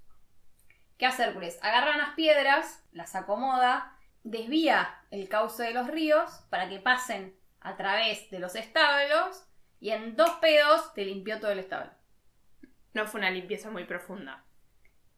[0.97, 1.59] ¿Qué hace Hércules?
[1.61, 7.77] Agarra unas piedras, las acomoda, desvía el cauce de los ríos para que pasen a
[7.77, 9.45] través de los establos
[9.79, 11.91] y en dos pedos te limpió todo el establo.
[12.95, 14.43] No fue una limpieza muy profunda.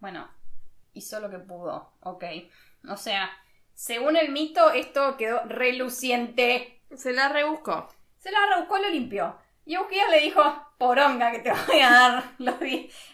[0.01, 0.29] Bueno,
[0.91, 2.25] hizo lo que pudo, ok.
[2.89, 3.31] O sea,
[3.73, 6.81] según el mito, esto quedó reluciente.
[6.93, 7.87] Se la rebuscó.
[8.17, 9.39] Se la rebuscó y lo limpió.
[9.69, 10.41] Y Euquías le dijo,
[10.79, 12.55] poronga que te voy a dar los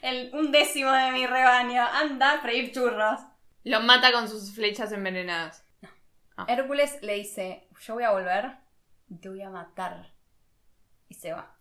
[0.02, 1.84] el, un décimo de mi rebaño.
[1.84, 3.20] Anda a freír churros.
[3.66, 5.66] Lo mata con sus flechas envenenadas.
[6.38, 6.46] Ah.
[6.48, 8.56] Hércules le dice, yo voy a volver
[9.10, 10.14] y te voy a matar.
[11.10, 11.58] Y se va.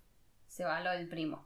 [0.47, 1.45] Se va lo del primo.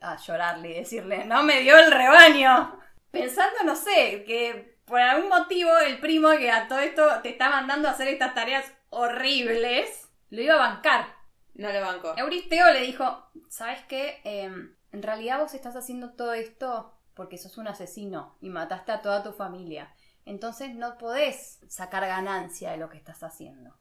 [0.00, 2.80] A llorarle y decirle, no me dio el rebaño.
[3.12, 7.48] Pensando, no sé, que por algún motivo el primo que a todo esto te está
[7.48, 11.21] mandando a hacer estas tareas horribles, lo iba a bancar.
[11.54, 12.14] No lo banco.
[12.16, 14.20] Euristeo le dijo, ¿sabes qué?
[14.24, 19.02] Em, en realidad vos estás haciendo todo esto porque sos un asesino y mataste a
[19.02, 19.94] toda tu familia.
[20.24, 23.76] Entonces no podés sacar ganancia de lo que estás haciendo.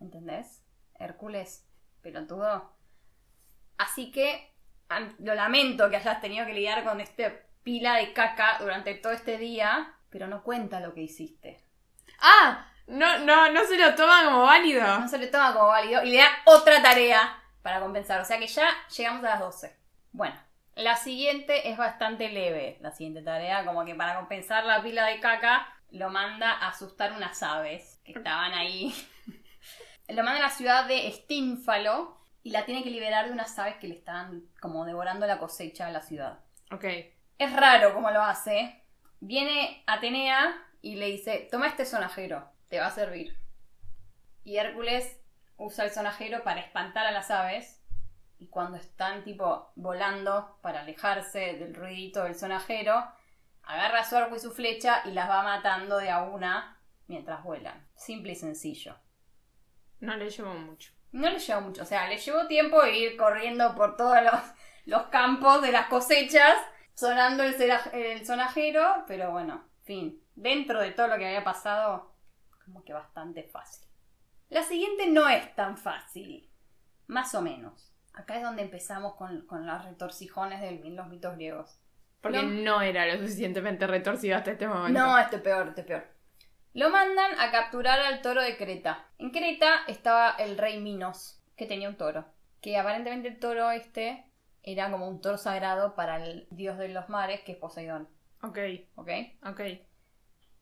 [0.00, 0.62] ¿Entendés?
[0.94, 1.66] Hércules,
[2.02, 2.72] pelotudo.
[3.78, 4.54] Así que
[5.18, 9.38] lo lamento que hayas tenido que lidiar con este pila de caca durante todo este
[9.38, 11.64] día, pero no cuenta lo que hiciste.
[12.20, 14.82] Ah, no, no, no se lo toma como válido.
[15.00, 18.20] No se le toma como válido y le da otra tarea para compensar.
[18.20, 19.76] O sea que ya llegamos a las 12.
[20.12, 20.36] Bueno,
[20.76, 22.78] la siguiente es bastante leve.
[22.80, 27.12] La siguiente tarea, como que para compensar la pila de caca, lo manda a asustar
[27.12, 28.94] unas aves que estaban ahí.
[30.08, 33.76] lo manda a la ciudad de Estínfalo y la tiene que liberar de unas aves
[33.76, 36.38] que le estaban como devorando la cosecha a la ciudad.
[36.70, 36.84] Ok.
[37.38, 38.82] Es raro como lo hace.
[39.18, 43.38] Viene Atenea y le dice, toma este sonajero, te va a servir.
[44.44, 45.18] Y Hércules
[45.56, 47.82] usa el sonajero para espantar a las aves.
[48.38, 53.04] Y cuando están tipo volando para alejarse del ruidito del sonajero,
[53.62, 57.86] agarra su arco y su flecha y las va matando de a una mientras vuelan.
[57.94, 58.96] Simple y sencillo.
[60.00, 60.92] No le llevo mucho.
[61.12, 64.40] No le llevó mucho, o sea, le llevó tiempo ir corriendo por todos los,
[64.84, 66.54] los campos de las cosechas,
[66.94, 67.54] sonando el,
[67.92, 72.12] el sonajero, pero bueno, fin, dentro de todo lo que había pasado,
[72.66, 73.88] como que bastante fácil.
[74.50, 76.50] La siguiente no es tan fácil,
[77.06, 77.92] más o menos.
[78.12, 81.78] Acá es donde empezamos con, con los retorcijones de los mitos griegos.
[82.20, 84.98] Porque no era lo suficientemente retorcido hasta este momento.
[84.98, 86.04] No, este peor, este peor.
[86.74, 89.06] Lo mandan a capturar al toro de Creta.
[89.18, 92.26] En Creta estaba el rey Minos, que tenía un toro.
[92.60, 94.24] Que aparentemente el toro este
[94.62, 98.08] era como un toro sagrado para el dios de los mares, que es Poseidón.
[98.42, 98.58] Ok,
[98.96, 99.10] ¿Ok?
[99.46, 99.60] ok.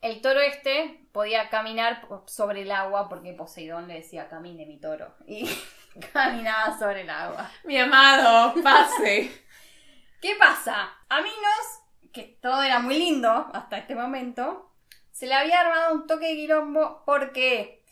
[0.05, 5.15] El toro este podía caminar sobre el agua porque Poseidón le decía, camine mi toro.
[5.27, 5.49] Y
[6.13, 7.51] caminaba sobre el agua.
[7.65, 9.33] Mi amado, pase.
[10.21, 10.91] ¿Qué pasa?
[11.09, 14.71] A Minos, que todo era muy lindo hasta este momento,
[15.11, 17.03] se le había armado un toque de quilombo.
[17.07, 17.83] ¿Por qué?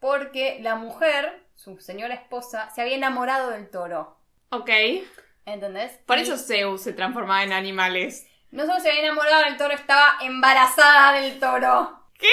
[0.00, 4.16] Porque la mujer, su señora esposa, se había enamorado del toro.
[4.50, 4.70] ok.
[5.44, 5.98] ¿Entendés?
[6.06, 8.27] Por Y eso Zeus se transformaba en animales.
[8.50, 12.06] No solo se había enamorado del toro, estaba embarazada del toro.
[12.18, 12.26] ¿Qué?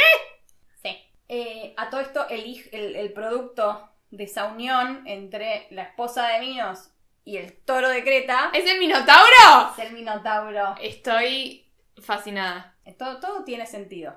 [0.81, 0.97] Sí.
[1.27, 6.39] Eh, a todo esto, el, el, el producto de esa unión entre la esposa de
[6.39, 6.89] Minos
[7.25, 9.73] y el toro de Creta ¿Es el Minotauro?
[9.77, 10.75] es el Minotauro.
[10.79, 11.67] Estoy
[12.01, 12.75] fascinada.
[12.97, 14.15] Todo, todo tiene sentido.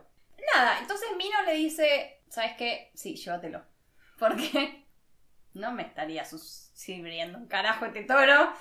[0.55, 2.91] Nada, entonces Mino le dice, ¿sabes qué?
[2.95, 3.65] Sí, llévatelo.
[4.19, 4.87] Porque
[5.55, 8.53] no me estaría sirviendo un carajo este toro.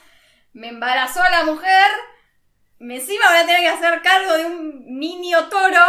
[0.53, 1.91] Me embarazó a la mujer.
[2.79, 5.83] Me encima voy a tener que hacer cargo de un niño toro.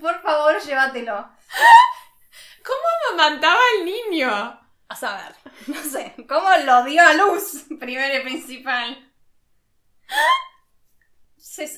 [0.00, 1.28] Por favor, llévatelo.
[2.64, 4.30] ¿Cómo amamantaba el niño?
[4.88, 5.34] A saber,
[5.68, 7.64] no sé, ¿cómo lo dio a luz?
[7.80, 9.12] Primero y principal.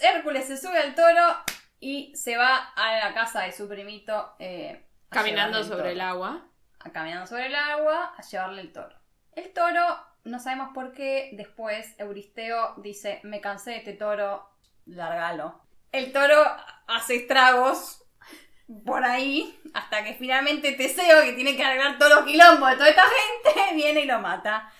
[0.03, 1.37] Hércules se sube al toro
[1.81, 4.35] y se va a la casa de su primito.
[4.39, 6.47] eh, Caminando sobre el agua.
[6.81, 8.97] A- caminando sobre el agua a llevarle el toro.
[9.33, 9.85] El toro,
[10.25, 14.51] no sabemos por qué, después Euristeo dice, me cansé de este toro,
[14.87, 15.61] largalo.
[15.93, 16.43] El toro
[16.87, 18.05] hace estragos
[18.85, 22.89] por ahí, hasta que finalmente Teseo, que tiene que arreglar todos los quilombos de toda
[22.89, 24.71] esta gente, viene y lo mata.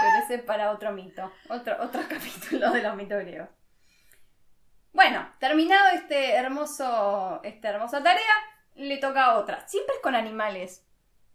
[0.00, 3.48] Pero ese es para otro mito, otro, otro capítulo de los mitos griegos.
[4.92, 8.34] Bueno, terminado este hermoso, esta hermosa tarea,
[8.74, 9.66] le toca otra.
[9.68, 10.86] Siempre es con animales.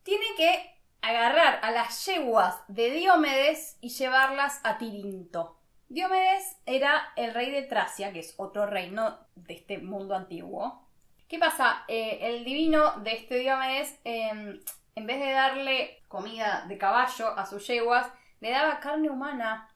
[0.03, 5.60] Tiene que agarrar a las yeguas de Diomedes y llevarlas a Tirinto.
[5.91, 10.87] Diomedes era el rey de Tracia, que es otro reino de este mundo antiguo.
[11.27, 11.83] ¿Qué pasa?
[11.89, 14.61] Eh, el divino de este Diomedes, eh,
[14.95, 18.07] en vez de darle comida de caballo a sus yeguas,
[18.39, 19.69] le daba carne humana.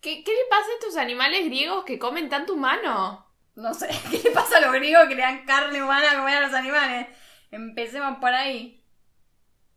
[0.00, 3.26] ¿Qué, qué le pasa a estos animales griegos que comen tanto humano?
[3.56, 6.36] No sé, ¿qué le pasa a los griegos que le dan carne humana a comer
[6.36, 7.08] a los animales?
[7.50, 8.79] Empecemos por ahí.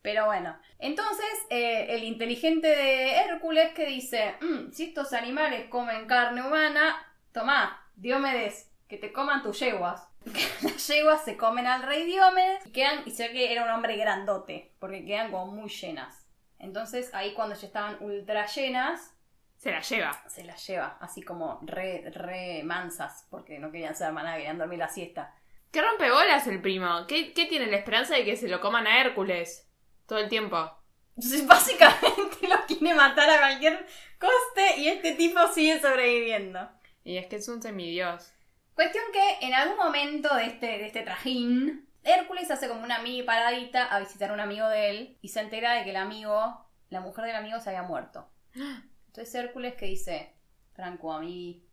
[0.03, 6.05] Pero bueno, entonces eh, el inteligente de Hércules que dice, "Mm, si estos animales comen
[6.05, 6.95] carne humana,
[7.31, 10.07] tomá, Diomedes, que te coman tus yeguas.
[10.61, 13.69] Las yeguas se comen al rey Diomedes y quedan, y se ve que era un
[13.71, 16.27] hombre grandote, porque quedan como muy llenas.
[16.59, 19.15] Entonces ahí cuando ya estaban ultra llenas,
[19.57, 20.21] Se la lleva.
[20.27, 24.79] se las lleva, así como re, re mansas, porque no querían ser manada, querían dormir
[24.79, 25.33] la siesta.
[25.71, 27.07] ¿Qué rompebolas el primo?
[27.07, 29.69] ¿Qué, ¿Qué tiene la esperanza de que se lo coman a Hércules?
[30.05, 30.71] Todo el tiempo.
[31.15, 33.85] Entonces, básicamente lo quiere matar a cualquier
[34.19, 36.69] coste y este tipo sigue sobreviviendo.
[37.03, 38.31] Y es que es un semidios.
[38.75, 43.23] Cuestión que en algún momento de este, de este trajín, Hércules hace como una mini
[43.23, 46.65] paradita a visitar a un amigo de él y se entera de que el amigo,
[46.89, 48.27] la mujer del amigo se había muerto.
[49.07, 50.33] Entonces Hércules que dice,
[50.73, 51.67] Franco, a mí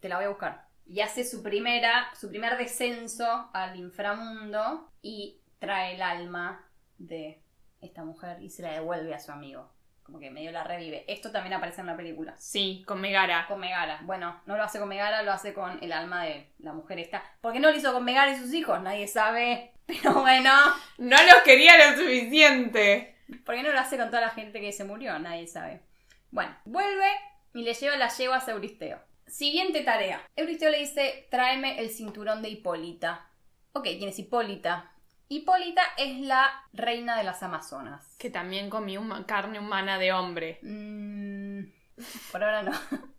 [0.00, 0.68] te la voy a buscar.
[0.86, 6.64] Y hace su primera, su primer descenso al inframundo y trae el alma
[6.98, 7.42] de
[7.84, 9.70] esta mujer y se la devuelve a su amigo.
[10.02, 11.04] Como que medio la revive.
[11.08, 12.34] Esto también aparece en la película.
[12.36, 13.46] Sí, con Megara.
[13.48, 14.00] Con Megara.
[14.02, 17.22] Bueno, no lo hace con Megara, lo hace con el alma de la mujer esta.
[17.40, 18.80] ¿Por qué no lo hizo con Megara y sus hijos?
[18.82, 19.72] Nadie sabe.
[19.86, 20.52] Pero bueno,
[20.98, 23.14] No los quería lo suficiente.
[23.44, 25.18] ¿por qué no lo hace con toda la gente que se murió?
[25.18, 25.80] Nadie sabe.
[26.30, 27.08] Bueno, vuelve
[27.54, 28.98] y le lleva las yeguas a Euristeo.
[29.26, 30.20] Siguiente tarea.
[30.36, 33.26] Euristeo le dice, tráeme el cinturón de Hipólita.
[33.72, 34.92] Ok, ¿quién es Hipólita?
[35.28, 38.14] Hipólita es la reina de las Amazonas.
[38.18, 40.58] Que también comió huma- carne humana de hombre.
[40.62, 41.64] Mm,
[42.32, 42.72] por ahora no.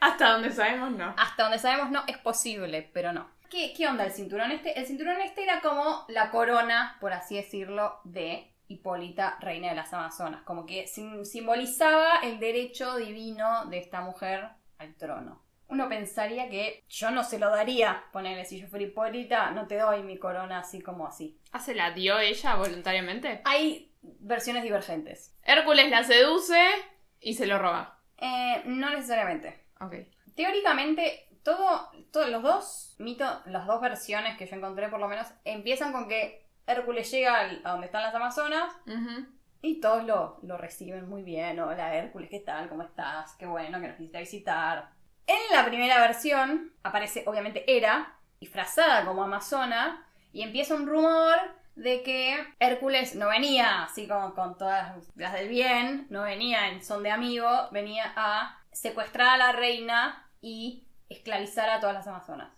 [0.00, 1.14] Hasta donde sabemos no.
[1.16, 3.28] Hasta donde sabemos no, es posible, pero no.
[3.50, 4.78] ¿Qué, qué onda el cinturón este?
[4.78, 9.92] El cinturón este era como la corona, por así decirlo, de Hipólita, reina de las
[9.92, 10.42] Amazonas.
[10.42, 14.48] Como que sim- simbolizaba el derecho divino de esta mujer
[14.78, 15.43] al trono.
[15.74, 19.76] Uno pensaría que yo no se lo daría, ponerle si yo fuera Hipólita, no te
[19.76, 21.36] doy mi corona así como así.
[21.50, 23.42] ¿Ah, se la dio ella voluntariamente?
[23.44, 25.34] Hay versiones divergentes.
[25.42, 26.60] Hércules la seduce
[27.20, 27.98] y se lo roba.
[28.18, 29.64] Eh, no necesariamente.
[29.80, 29.94] Ok.
[30.36, 35.26] Teóricamente, todo, todos los dos mitos, las dos versiones que yo encontré por lo menos,
[35.44, 38.72] empiezan con que Hércules llega al- a donde están las Amazonas
[39.60, 41.58] y todos lo, lo reciben muy bien.
[41.58, 42.68] Hola Hércules, ¿qué tal?
[42.68, 43.34] ¿Cómo estás?
[43.38, 44.90] Qué bueno que nos quisiste visitar.
[45.26, 51.38] En la primera versión aparece obviamente Hera, disfrazada como amazona, y empieza un rumor
[51.76, 56.84] de que Hércules no venía así como con todas las del bien, no venía en
[56.84, 62.50] son de amigo, venía a secuestrar a la reina y esclavizar a todas las amazonas.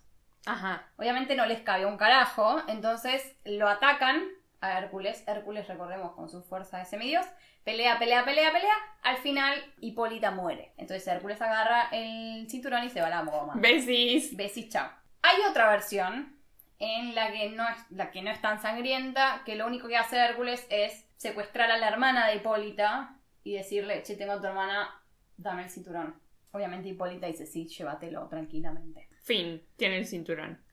[0.45, 0.87] Ajá.
[0.97, 4.23] Obviamente no les cabe un carajo, entonces lo atacan
[4.61, 5.23] a Hércules.
[5.27, 7.25] Hércules, recordemos, con su fuerza de semidios,
[7.63, 8.73] pelea, pelea, pelea, pelea.
[9.03, 10.73] Al final, Hipólita muere.
[10.77, 13.53] Entonces Hércules agarra el cinturón y se va a la goma.
[13.55, 14.35] Besis.
[14.35, 14.89] Besis, chao.
[15.21, 16.37] Hay otra versión
[16.79, 19.97] en la que, no es, la que no es tan sangrienta, que lo único que
[19.97, 24.47] hace Hércules es secuestrar a la hermana de Hipólita y decirle, che, tengo a tu
[24.47, 25.01] hermana,
[25.37, 26.21] dame el cinturón.
[26.51, 29.09] Obviamente Hipólita dice, sí, llévatelo tranquilamente.
[29.23, 29.65] Fin.
[29.75, 30.63] Tiene el cinturón.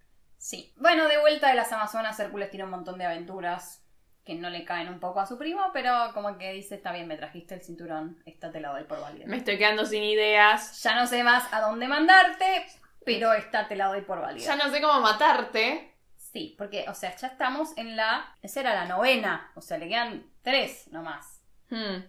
[0.44, 0.74] Sí.
[0.76, 3.82] Bueno, de vuelta de las Amazonas, Hércules tiene un montón de aventuras
[4.26, 7.08] que no le caen un poco a su primo, pero como que dice, está bien,
[7.08, 9.24] me trajiste el cinturón, esta te la doy por válida.
[9.26, 10.82] Me estoy quedando sin ideas.
[10.82, 12.66] Ya no sé más a dónde mandarte,
[13.06, 14.44] pero esta te la doy por válida.
[14.44, 15.94] Ya no sé cómo matarte.
[16.18, 18.36] Sí, porque, o sea, ya estamos en la...
[18.42, 21.40] Esa era la novena, o sea, le quedan tres nomás.
[21.70, 22.04] Hmm.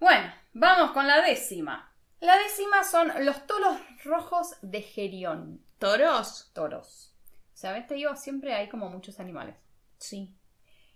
[0.00, 1.94] Bueno, vamos con la décima.
[2.18, 5.64] La décima son los toros rojos de Gerión.
[5.78, 6.50] ¿Toros?
[6.52, 7.09] Toros.
[7.60, 9.54] O sea, ves, te digo, siempre hay como muchos animales.
[9.98, 10.34] Sí.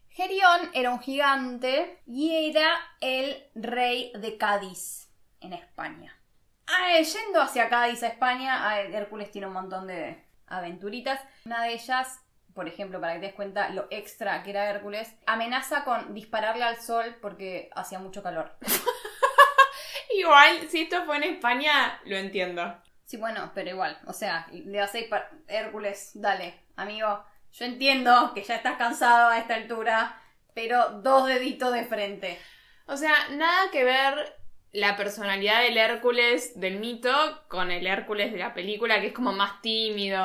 [0.09, 2.71] Gerión era un gigante y era
[3.03, 6.19] el rey de Cádiz en España.
[6.67, 11.21] Ah, yendo hacia Cádiz a España, ah, Hércules tiene un montón de aventuritas.
[11.45, 12.23] Una de ellas,
[12.55, 16.65] por ejemplo, para que te des cuenta lo extra que era Hércules, amenaza con dispararle
[16.65, 18.57] al sol porque hacía mucho calor.
[20.17, 22.75] Igual, si esto fue en España, lo entiendo.
[23.05, 25.31] Sí, bueno, pero igual, o sea, le disparar.
[25.47, 27.25] Hércules, dale, amigo.
[27.53, 30.21] Yo entiendo que ya estás cansado a esta altura,
[30.55, 32.39] pero dos deditos de frente.
[32.87, 34.37] O sea, nada que ver
[34.73, 37.13] la personalidad del Hércules del mito
[37.49, 40.19] con el Hércules de la película, que es como más tímido.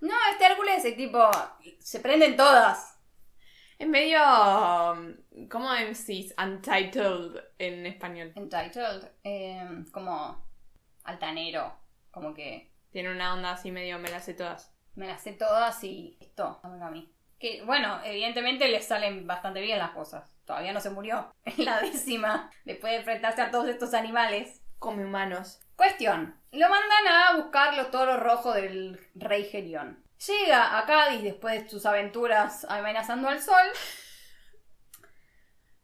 [0.00, 1.30] No, este Hércules es tipo.
[1.78, 2.98] Se prenden todas.
[3.78, 4.20] Es medio.
[5.50, 6.34] ¿Cómo decís?
[6.42, 8.32] Untitled en español.
[8.36, 9.04] Entitled.
[9.24, 10.48] eh, como.
[11.04, 11.79] Altanero.
[12.10, 12.70] Como que.
[12.90, 14.74] Tiene una onda así medio me las sé todas.
[14.94, 17.14] Me las sé todas y esto, a mí.
[17.38, 20.36] Que bueno, evidentemente le salen bastante bien las cosas.
[20.44, 24.62] Todavía no se murió en la décima, después de enfrentarse a todos estos animales.
[24.78, 25.60] Come humanos.
[25.76, 26.38] Cuestión.
[26.52, 30.04] Lo mandan a buscar los toros rojos del rey Gerión.
[30.26, 33.66] Llega a Cádiz después de sus aventuras amenazando al sol.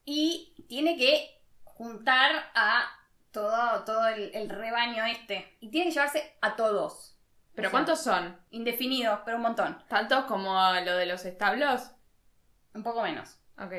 [0.08, 2.95] Y tiene que juntar a
[3.36, 5.58] todo, todo el, el rebaño este.
[5.60, 7.18] Y tiene que llevarse a todos.
[7.54, 8.40] ¿Pero O sea, cuántos son?
[8.50, 9.82] Indefinidos, pero un montón.
[9.88, 11.90] ¿Tantos como lo de los establos?
[12.72, 13.38] Un poco menos.
[13.58, 13.72] Ok.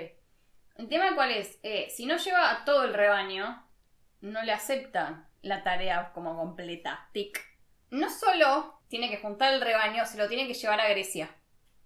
[0.75, 3.67] El tema cuál es, Eh, si no lleva a todo el rebaño,
[4.21, 7.09] no le aceptan la tarea como completa.
[7.11, 7.43] Tic.
[7.89, 11.35] No solo tiene que juntar el rebaño, se lo tiene que llevar a Grecia.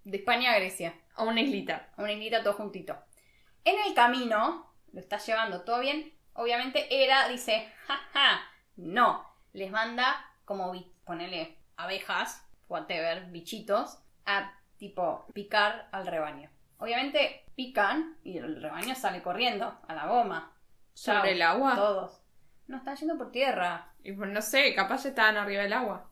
[0.04, 0.94] De España a Grecia.
[1.16, 1.90] A una islita.
[1.96, 2.98] A una islita todo juntito.
[3.64, 6.14] En el camino, lo está llevando todo bien.
[6.34, 8.42] Obviamente Hera dice, jaja,
[8.76, 9.30] no.
[9.54, 10.74] Les manda como,
[11.04, 16.50] ponele, abejas, whatever, bichitos, a tipo picar al rebaño.
[16.78, 20.54] Obviamente pican y el rebaño sale corriendo a la goma.
[20.94, 21.76] ¿Sobre el agua?
[21.76, 22.22] Todos.
[22.68, 23.94] No, están yendo por tierra.
[24.04, 26.10] Y pues no sé, capaz estaban arriba del agua.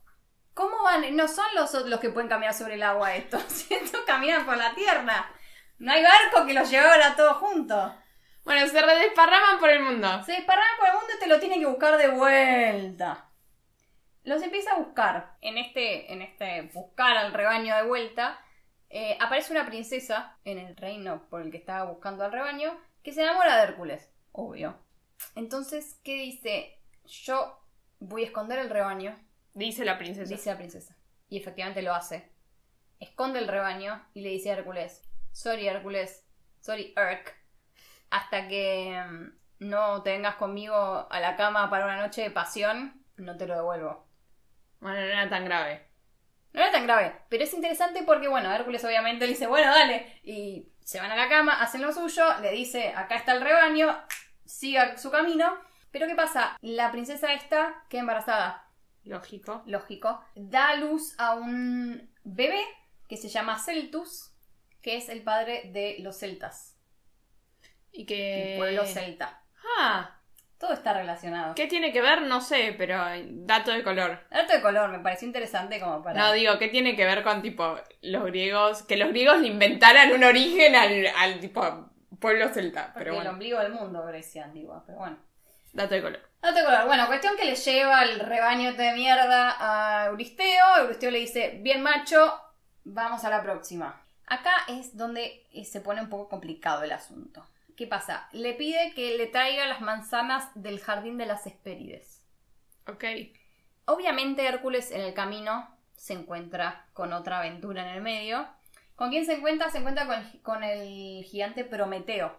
[0.54, 1.16] ¿Cómo van?
[1.16, 3.42] No son los otros los que pueden caminar sobre el agua estos.
[3.72, 5.32] Estos caminan por la tierra.
[5.78, 7.94] No hay barco que los lleve ahora todos juntos.
[8.50, 10.24] Bueno, se redesparraman por el mundo.
[10.24, 13.30] Se disparan por el mundo y te lo tienen que buscar de vuelta.
[14.24, 15.38] Los empieza a buscar.
[15.42, 18.44] En este, en este buscar al rebaño de vuelta,
[18.90, 23.14] eh, aparece una princesa en el reino por el que estaba buscando al rebaño que
[23.14, 24.10] se enamora de Hércules.
[24.32, 24.80] Obvio.
[25.36, 26.82] Entonces, ¿qué dice?
[27.06, 27.64] Yo
[28.00, 29.16] voy a esconder el rebaño,
[29.54, 30.28] Dice la princesa.
[30.28, 30.98] dice la princesa.
[31.28, 32.32] Y efectivamente lo hace.
[33.00, 36.26] Esconde el rebaño y le dice a Hércules, sorry Hércules,
[36.62, 37.39] sorry Erk,
[38.10, 43.04] hasta que mm, no te vengas conmigo a la cama para una noche de pasión,
[43.18, 44.08] no te lo devuelvo.
[44.80, 45.86] Bueno, no era tan grave.
[46.54, 50.20] No era tan grave, pero es interesante porque, bueno, Hércules obviamente le dice, bueno, dale,
[50.24, 53.96] y se van a la cama, hacen lo suyo, le dice, acá está el rebaño,
[54.46, 55.56] siga su camino,
[55.92, 56.58] pero ¿qué pasa?
[56.62, 58.66] La princesa esta queda embarazada,
[59.04, 59.62] Lógico.
[59.68, 62.64] lógico, da luz a un bebé
[63.08, 64.32] que se llama Celtus,
[64.82, 66.79] que es el padre de los celtas,
[67.92, 68.54] Y que...
[68.54, 69.42] el pueblo celta.
[69.80, 70.16] Ah,
[70.58, 71.56] Todo está relacionado.
[71.56, 72.22] ¿qué tiene que ver?
[72.24, 74.20] No sé, pero dato de color.
[74.30, 76.20] Dato de color, me pareció interesante como para...
[76.20, 78.84] No, digo, ¿qué tiene que ver con, tipo, los griegos?
[78.84, 82.88] Que los griegos le inventaran un origen al, al tipo, pueblo celta.
[82.94, 85.18] porque Pero el bueno, ombligo del mundo, Grecia antigua, pero bueno.
[85.74, 86.20] dato de color.
[86.42, 86.86] Dato de color.
[86.88, 90.78] Bueno, cuestión que le lleva el rebaño de mierda a Euristeo.
[90.80, 92.34] Euristeo le dice, bien macho,
[92.84, 94.02] vamos a la próxima.
[94.26, 97.46] Acá es donde eh, se pone un poco complicado el asunto.
[97.80, 98.28] ¿Qué pasa?
[98.34, 102.22] Le pide que le traiga las manzanas del jardín de las Hespérides.
[102.90, 103.06] Ok.
[103.86, 105.66] Obviamente Hércules en el camino
[105.96, 108.46] se encuentra con otra aventura en el medio.
[108.98, 109.70] ¿Con quién se encuentra?
[109.70, 112.38] Se encuentra con, con el gigante Prometeo.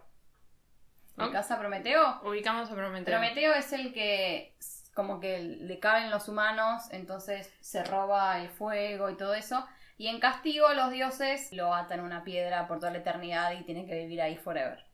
[1.15, 1.31] ¿Me Oh.
[1.31, 2.21] casa Prometeo?
[2.23, 3.05] Ubicamos a Prometeo.
[3.05, 4.55] Prometeo es el que
[4.93, 9.67] como que le caben los humanos, entonces se roba el fuego y todo eso.
[9.97, 13.63] Y en castigo los dioses lo atan a una piedra por toda la eternidad y
[13.63, 14.90] tiene que vivir ahí forever.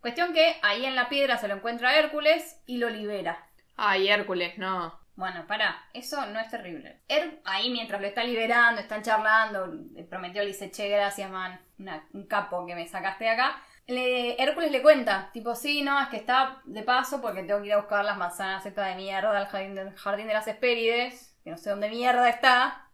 [0.00, 3.46] Cuestión que ahí en la piedra se lo encuentra Hércules y lo libera.
[3.76, 4.98] Ay, Hércules, no.
[5.14, 7.02] Bueno, para, eso no es terrible.
[7.08, 9.70] Her- ahí mientras lo está liberando, están charlando,
[10.08, 13.62] Prometeo le dice, che, gracias, man, una- un capo que me sacaste de acá.
[13.86, 17.66] Le- Hércules le cuenta, tipo, sí, no, es que está de paso porque tengo que
[17.66, 21.36] ir a buscar las manzanas estas de mierda al jardín de, jardín de las Hespérides,
[21.44, 22.88] que no sé dónde mierda está.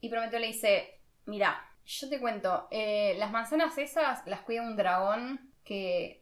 [0.00, 4.76] Y Prometeo le dice, mira, yo te cuento, eh, las manzanas esas las cuida un
[4.76, 6.19] dragón que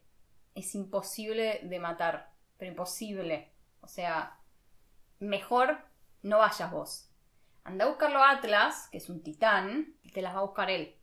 [0.58, 3.52] es imposible de matar, pero imposible.
[3.80, 4.38] O sea,
[5.20, 5.78] mejor
[6.22, 7.10] no vayas vos.
[7.64, 10.70] Anda a buscarlo a Atlas, que es un titán, y te las va a buscar
[10.70, 10.96] él.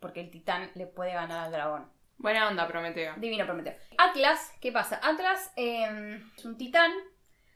[0.00, 1.90] Porque el titán le puede ganar al dragón.
[2.16, 3.14] Buena onda, Prometeo.
[3.16, 3.76] Divino Prometeo.
[3.98, 5.00] Atlas, ¿qué pasa?
[5.02, 6.90] Atlas eh, es un titán.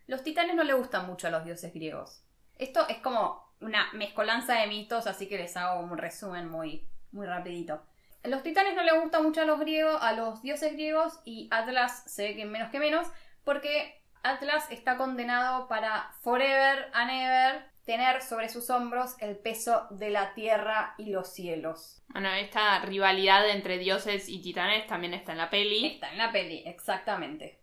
[0.07, 2.23] Los titanes no le gustan mucho a los dioses griegos.
[2.57, 7.27] Esto es como una mezcolanza de mitos, así que les hago un resumen muy, muy
[7.27, 7.83] rapidito.
[8.25, 12.05] Los titanes no le gustan mucho a los griegos, a los dioses griegos, y Atlas
[12.07, 13.09] se ve que menos que menos,
[13.45, 20.11] porque Atlas está condenado para forever and ever tener sobre sus hombros el peso de
[20.11, 22.03] la tierra y los cielos.
[22.09, 25.87] Bueno, esta rivalidad entre dioses y titanes también está en la peli.
[25.87, 27.61] Está en la peli, exactamente.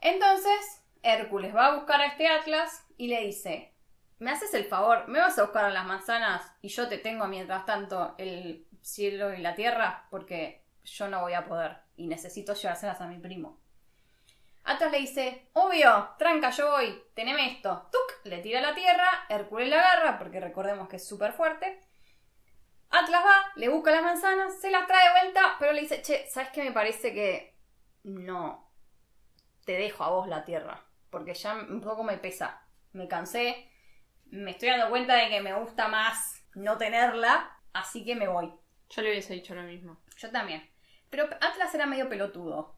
[0.00, 3.74] Entonces, Hércules va a buscar a este Atlas y le dice,
[4.18, 5.06] ¿me haces el favor?
[5.08, 9.32] ¿Me vas a buscar a las manzanas y yo te tengo mientras tanto el cielo
[9.32, 10.06] y la tierra?
[10.10, 13.60] Porque yo no voy a poder y necesito llevárselas a mi primo.
[14.64, 17.88] Atlas le dice, obvio, tranca, yo voy, teneme esto.
[17.90, 21.80] Tuk, le tira a la tierra, Hércules la agarra, porque recordemos que es súper fuerte.
[22.90, 26.26] Atlas va, le busca las manzanas, se las trae de vuelta, pero le dice, che,
[26.30, 27.56] ¿sabes qué me parece que
[28.04, 28.70] no
[29.64, 30.84] te dejo a vos la tierra?
[31.10, 32.62] Porque ya un poco me pesa,
[32.92, 33.68] me cansé,
[34.26, 38.52] me estoy dando cuenta de que me gusta más no tenerla, así que me voy.
[38.94, 39.98] Yo le hubiese dicho lo mismo.
[40.18, 40.68] Yo también.
[41.08, 42.76] Pero Atlas era medio pelotudo.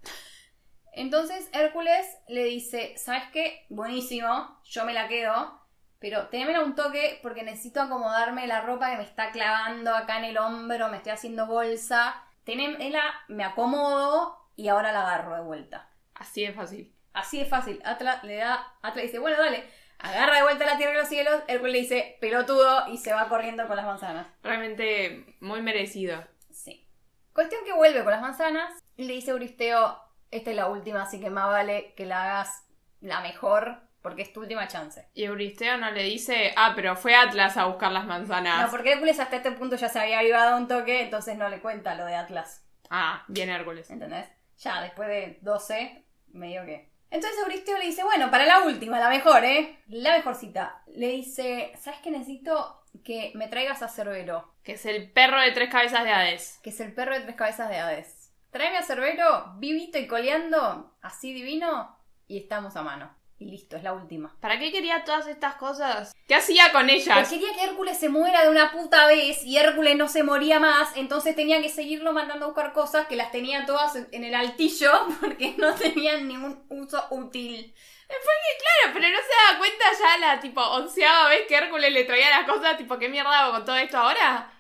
[0.93, 3.67] Entonces Hércules le dice, ¿sabes qué?
[3.69, 5.61] Buenísimo, yo me la quedo,
[5.99, 10.27] pero tenémela un toque porque necesito acomodarme la ropa que me está clavando acá en
[10.27, 12.15] el hombro, me estoy haciendo bolsa.
[12.45, 15.91] Tenémela, me acomodo y ahora la agarro de vuelta.
[16.15, 16.95] Así es fácil.
[17.13, 17.81] Así es fácil.
[17.85, 19.69] Atlas le da, Atlas dice, bueno, dale,
[19.99, 21.43] agarra de vuelta la tierra y los cielos.
[21.49, 24.27] Hércules le dice, pelotudo, y se va corriendo con las manzanas.
[24.43, 26.25] Realmente muy merecido.
[26.51, 26.87] Sí.
[27.33, 29.99] Cuestión que vuelve con las manzanas y le dice a Euristeo,
[30.31, 32.67] esta es la última, así que más vale que la hagas
[33.01, 35.09] la mejor, porque es tu última chance.
[35.15, 38.63] Y Euristeo no le dice, ah, pero fue Atlas a buscar las manzanas.
[38.63, 41.61] No, porque Hércules hasta este punto ya se había avivado un toque, entonces no le
[41.61, 42.67] cuenta lo de Atlas.
[42.91, 43.89] Ah, bien Hércules.
[43.91, 44.27] ¿Entendés?
[44.59, 46.93] Ya, después de 12, medio que.
[47.11, 49.79] Entonces Euristeo le dice, bueno, para la última, la mejor, ¿eh?
[49.89, 50.83] La mejor cita.
[50.89, 52.83] Le dice, ¿sabes qué necesito?
[53.05, 56.61] Que me traigas a Cerbero, Que es el perro de tres cabezas de Hades.
[56.63, 58.33] que es el perro de tres cabezas de Hades.
[58.51, 61.97] Tráeme a Cerbero, vivito y coleando, así divino,
[62.29, 63.15] y estamos a mano.
[63.37, 64.35] Y listo, es la última.
[64.41, 66.15] ¿Para qué quería todas estas cosas?
[66.29, 67.29] ¿Qué hacía con Porque ellas?
[67.29, 70.97] quería que Hércules se muera de una puta vez y Hércules no se moría más,
[70.97, 74.93] entonces tenía que seguirlo mandando a buscar cosas que las tenía todas en el altillo
[75.21, 77.75] porque no tenían ningún uso útil.
[78.07, 82.31] Claro, pero no se da cuenta ya la tipo onceava vez que Hércules le traía
[82.31, 84.53] las cosas, tipo, ¿qué mierda hago con todo esto ahora?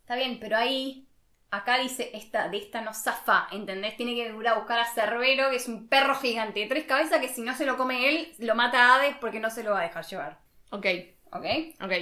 [0.00, 1.07] Está bien, pero ahí,
[1.50, 3.96] acá dice, esta, de esta no zafa, ¿entendés?
[3.96, 7.20] Tiene que ir a buscar a Cerbero, que es un perro gigante de tres cabezas
[7.20, 9.72] que si no se lo come él, lo mata a Hades porque no se lo
[9.72, 10.38] va a dejar llevar.
[10.70, 10.86] Ok,
[11.32, 11.44] ¿Ok?
[11.82, 11.92] ok.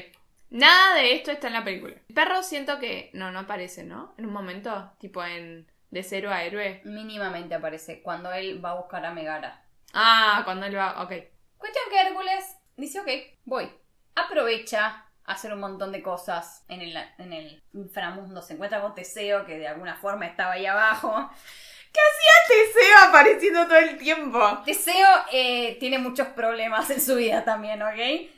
[0.50, 1.94] Nada de esto está en la película.
[2.08, 4.14] El perro siento que no, no aparece, ¿no?
[4.16, 6.80] En un momento, tipo en de cero a héroe.
[6.84, 9.64] Mínimamente aparece cuando él va a buscar a Megara.
[9.92, 11.12] Ah, cuando él va, ok.
[11.56, 13.08] Cuestión que Hércules dice, ok,
[13.44, 13.70] voy.
[14.14, 18.42] Aprovecha hacer un montón de cosas en el, en el inframundo.
[18.42, 21.30] Se encuentra con Teseo, que de alguna forma estaba ahí abajo.
[22.48, 24.62] Teseo apareciendo todo el tiempo.
[24.64, 28.30] Teseo eh, tiene muchos problemas en su vida también, ¿ok?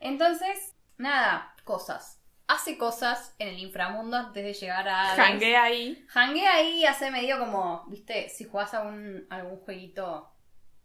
[0.00, 2.20] Entonces, nada, cosas.
[2.46, 5.12] Hace cosas en el inframundo antes de llegar a...
[5.12, 5.24] Hades.
[5.24, 6.06] Jangué ahí.
[6.12, 10.30] Hanguea ahí, hace medio como, viste, si jugás a un, algún jueguito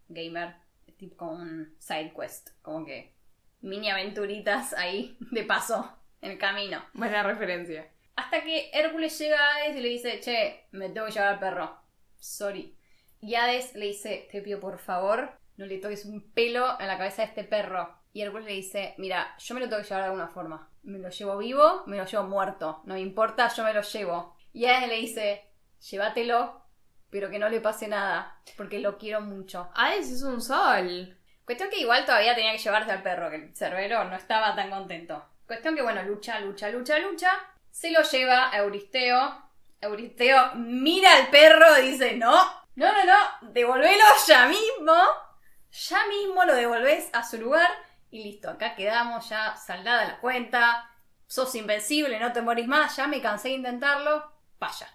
[0.07, 0.55] gamer,
[0.97, 3.18] tipo como un side quest, como que
[3.62, 6.84] mini aventuritas ahí de paso en el camino.
[6.93, 7.89] Buena referencia.
[8.16, 11.39] Hasta que Hércules llega a Hades y le dice, che, me tengo que llevar al
[11.39, 11.78] perro.
[12.18, 12.76] Sorry.
[13.22, 16.97] Y Hades le dice, te pido por favor, no le toques un pelo en la
[16.97, 17.97] cabeza de este perro.
[18.12, 20.70] Y Hércules le dice, mira, yo me lo tengo que llevar de alguna forma.
[20.84, 22.82] Me lo llevo vivo, me lo llevo muerto.
[22.86, 24.36] No me importa, yo me lo llevo.
[24.51, 25.43] Y Hades le dice,
[25.89, 26.62] llévatelo,
[27.10, 29.70] pero que no le pase nada, porque lo quiero mucho.
[29.76, 31.18] Hades es un sol.
[31.50, 34.70] Cuestión que igual todavía tenía que llevarse al perro, que el Cerbero no estaba tan
[34.70, 35.26] contento.
[35.47, 37.32] Cuestión que, bueno, lucha, lucha, lucha, lucha.
[37.72, 39.50] Se lo lleva a Euristeo.
[39.82, 42.36] Euristeo mira al perro y dice, no,
[42.76, 44.93] no, no, no, devolvelo ya mismo.
[45.72, 47.72] Ya mismo lo devolvés a su lugar
[48.12, 50.88] y listo, acá quedamos ya saldada la cuenta.
[51.26, 54.32] Sos invencible, no te morís más, ya me cansé de intentarlo.
[54.60, 54.88] Vaya.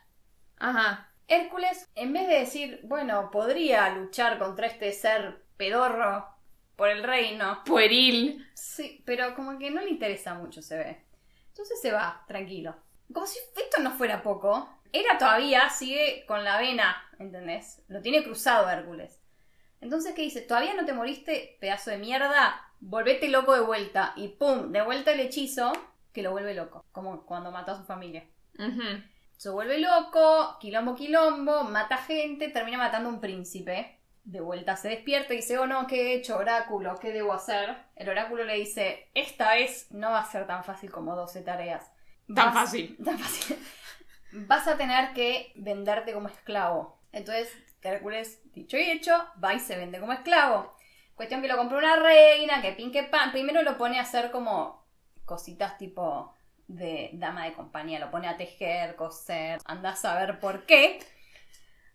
[0.60, 1.10] Ajá.
[1.26, 6.32] Hércules, en vez de decir, bueno, podría luchar contra este ser pedorro
[6.76, 8.46] por el reino, Pueril.
[8.54, 11.04] Sí, pero como que no le interesa mucho, se ve.
[11.48, 12.74] Entonces se va, tranquilo.
[13.12, 14.68] Como si esto no fuera poco.
[14.92, 17.82] Era todavía, sigue con la vena, ¿entendés?
[17.88, 19.20] Lo tiene cruzado Hércules.
[19.80, 20.40] Entonces, ¿qué dice?
[20.40, 22.60] ¿Todavía no te moriste, pedazo de mierda?
[22.80, 24.14] Volvete loco de vuelta.
[24.16, 25.72] Y pum, de vuelta el hechizo
[26.12, 26.84] que lo vuelve loco.
[26.92, 28.24] Como cuando mató a su familia.
[29.36, 33.98] Se vuelve loco, quilombo, quilombo, mata gente, termina matando a un príncipe.
[34.24, 36.96] De vuelta se despierta y dice, oh no, ¿qué he hecho, oráculo?
[36.96, 37.76] ¿Qué debo hacer?
[37.94, 41.90] El oráculo le dice, esta vez no va a ser tan fácil como 12 tareas.
[42.34, 42.96] Tan fácil.
[43.04, 43.58] Tan fácil.
[44.32, 46.98] Vas a tener que venderte como esclavo.
[47.12, 47.52] Entonces,
[47.82, 49.12] Hércules, dicho y hecho,
[49.42, 50.74] va y se vende como esclavo.
[51.14, 53.30] Cuestión que lo compró una reina, que pin que pan.
[53.30, 54.84] Primero lo pone a hacer como
[55.24, 56.34] cositas tipo
[56.66, 58.00] de dama de compañía.
[58.00, 59.60] Lo pone a tejer, coser.
[59.64, 60.98] Andás a ver por qué.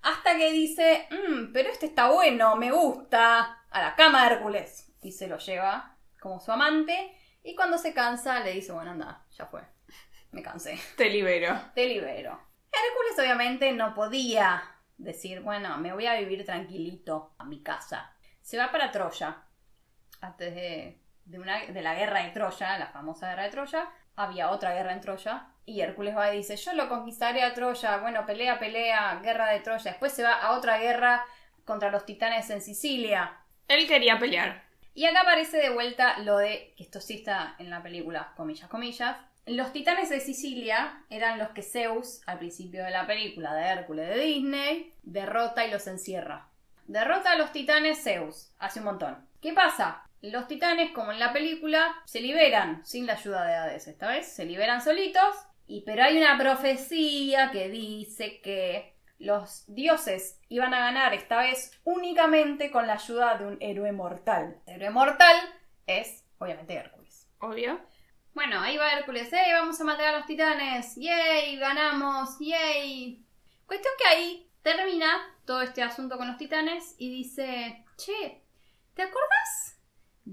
[0.02, 3.56] Hasta que dice, "Mm, pero este está bueno, me gusta.
[3.72, 4.92] A la cama de Hércules.
[5.02, 7.16] Y se lo lleva como su amante.
[7.44, 9.62] Y cuando se cansa, le dice, bueno, anda, ya fue.
[10.32, 10.80] Me cansé.
[10.98, 11.60] Te libero.
[11.76, 12.40] Te libero.
[12.72, 14.64] Hércules obviamente no podía
[14.98, 18.14] decir, bueno, me voy a vivir tranquilito a mi casa.
[18.42, 19.44] Se va para Troya.
[20.22, 23.90] Antes de, de, una- de la guerra de Troya, la famosa guerra de Troya,
[24.20, 25.48] había otra guerra en Troya.
[25.66, 27.98] Y Hércules va y dice, yo lo conquistaré a Troya.
[27.98, 29.92] Bueno, pelea, pelea, guerra de Troya.
[29.92, 31.26] Después se va a otra guerra
[31.64, 33.38] contra los titanes en Sicilia.
[33.68, 34.64] Él quería pelear.
[34.94, 38.68] Y acá aparece de vuelta lo de, que esto sí está en la película, comillas,
[38.68, 39.16] comillas.
[39.46, 44.10] Los titanes de Sicilia eran los que Zeus, al principio de la película de Hércules
[44.10, 46.48] de Disney, derrota y los encierra.
[46.88, 49.26] Derrota a los titanes Zeus, hace un montón.
[49.42, 50.04] ¿Qué pasa?
[50.22, 54.28] Los titanes, como en la película, se liberan sin la ayuda de Hades esta vez,
[54.28, 60.80] se liberan solitos, y pero hay una profecía que dice que los dioses iban a
[60.80, 64.62] ganar esta vez únicamente con la ayuda de un héroe mortal.
[64.66, 65.36] El héroe mortal
[65.88, 67.28] es, obviamente, Hércules.
[67.40, 67.80] Obvio.
[68.34, 70.96] Bueno, ahí va Hércules, ¡Ey, vamos a matar a los titanes!
[70.96, 71.58] ¡Yay!
[71.58, 72.38] ¡Ganamos!
[72.40, 73.24] ¡Yay!
[73.66, 75.08] Cuestión que ahí termina
[75.46, 78.42] todo este asunto con los titanes y dice, che,
[78.94, 79.79] ¿te acordás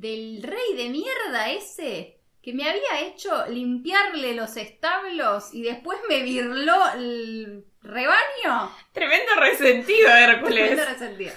[0.00, 6.22] del rey de mierda ese que me había hecho limpiarle los establos y después me
[6.22, 8.70] virló el rebaño?
[8.92, 10.66] Tremendo resentido, Hércules.
[10.66, 11.32] Tremendo resentido.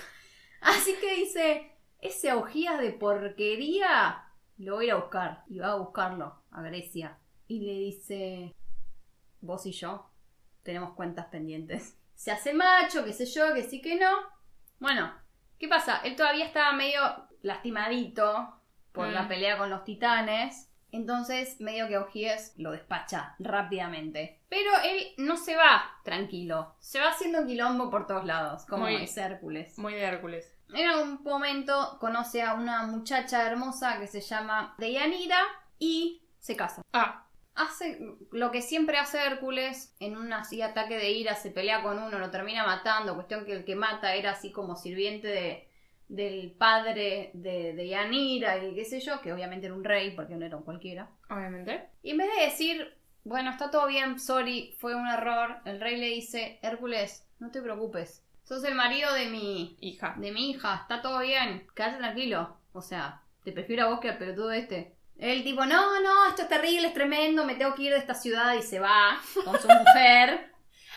[0.62, 4.26] Así que dice, ese augías de porquería
[4.58, 5.44] lo voy a ir a buscar.
[5.48, 7.18] Y va a buscarlo a Grecia.
[7.48, 8.54] Y le dice,
[9.42, 10.12] vos y yo
[10.64, 11.98] tenemos cuentas pendientes.
[12.14, 14.12] Se hace macho, qué sé yo, que sí que no.
[14.80, 15.12] Bueno,
[15.58, 16.02] ¿qué pasa?
[16.04, 18.56] Él todavía estaba medio lastimadito
[18.92, 19.12] por Mm.
[19.14, 20.68] la pelea con los titanes.
[20.92, 24.40] Entonces, medio que Ogies lo despacha rápidamente.
[24.50, 26.74] Pero él no se va tranquilo.
[26.80, 29.78] Se va haciendo quilombo por todos lados, como Muy- es Hércules.
[29.78, 30.56] Muy de Hércules.
[30.74, 35.40] En algún momento conoce a una muchacha hermosa que se llama Deianira
[35.78, 36.82] y se casa.
[36.94, 37.26] Ah,
[37.56, 38.00] Hace
[38.32, 42.18] lo que siempre hace Hércules en un así ataque de ira, se pelea con uno,
[42.18, 43.16] lo termina matando.
[43.16, 45.69] Cuestión que el que mata era así como sirviente de,
[46.10, 50.46] del padre de Deianira y qué sé yo, que obviamente era un rey porque no
[50.46, 51.10] era un cualquiera.
[51.30, 51.86] obviamente.
[52.04, 52.94] Y en vez de decir,
[53.24, 57.62] bueno, está todo bien, sorry, fue un error, el rey le dice, Hércules, no te
[57.62, 60.16] preocupes, sos el marido de mi, Hija.
[60.18, 62.58] de mi hija, está todo bien, quédate tranquilo.
[62.74, 64.96] O sea, te prefiero a vos que al pelotudo este.
[65.18, 68.14] El tipo, no, no, esto es terrible, es tremendo, me tengo que ir de esta
[68.16, 70.52] ciudad y se va con su mujer,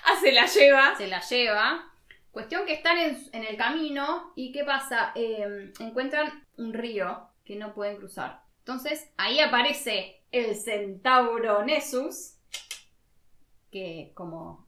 [0.04, 0.96] Ah, se la lleva.
[0.96, 1.91] se la lleva.
[2.32, 5.12] Cuestión que están en, en el camino y ¿qué pasa?
[5.14, 8.42] Eh, encuentran un río que no pueden cruzar.
[8.60, 12.38] Entonces ahí aparece el centauro Nessus,
[13.70, 14.66] que como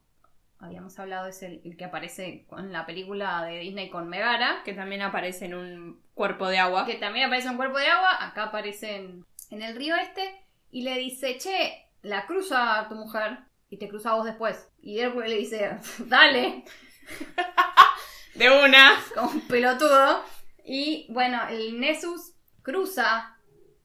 [0.58, 4.74] habíamos hablado es el, el que aparece en la película de Disney con Megara, Que
[4.74, 6.84] también aparece en un cuerpo de agua.
[6.84, 10.22] que también aparece en un cuerpo de agua, acá aparece en, en el río este,
[10.70, 13.38] y le dice, che, la cruza a tu mujer
[13.70, 14.68] y te cruza vos después.
[14.82, 16.64] Y Hércules le dice, dale,
[18.34, 18.94] De una.
[19.14, 20.24] como un pelotudo.
[20.64, 22.32] Y bueno, el Nessus
[22.62, 23.36] cruza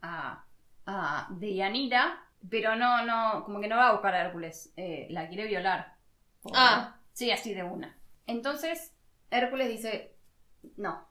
[0.02, 0.44] a,
[0.86, 5.28] a Deianira, pero no, no, como que no va a buscar a Hércules, eh, la
[5.28, 5.96] quiere violar.
[6.54, 6.96] Ah.
[7.14, 7.98] Sí, así de una.
[8.28, 8.94] Entonces,
[9.30, 10.16] Hércules dice,
[10.78, 11.06] no,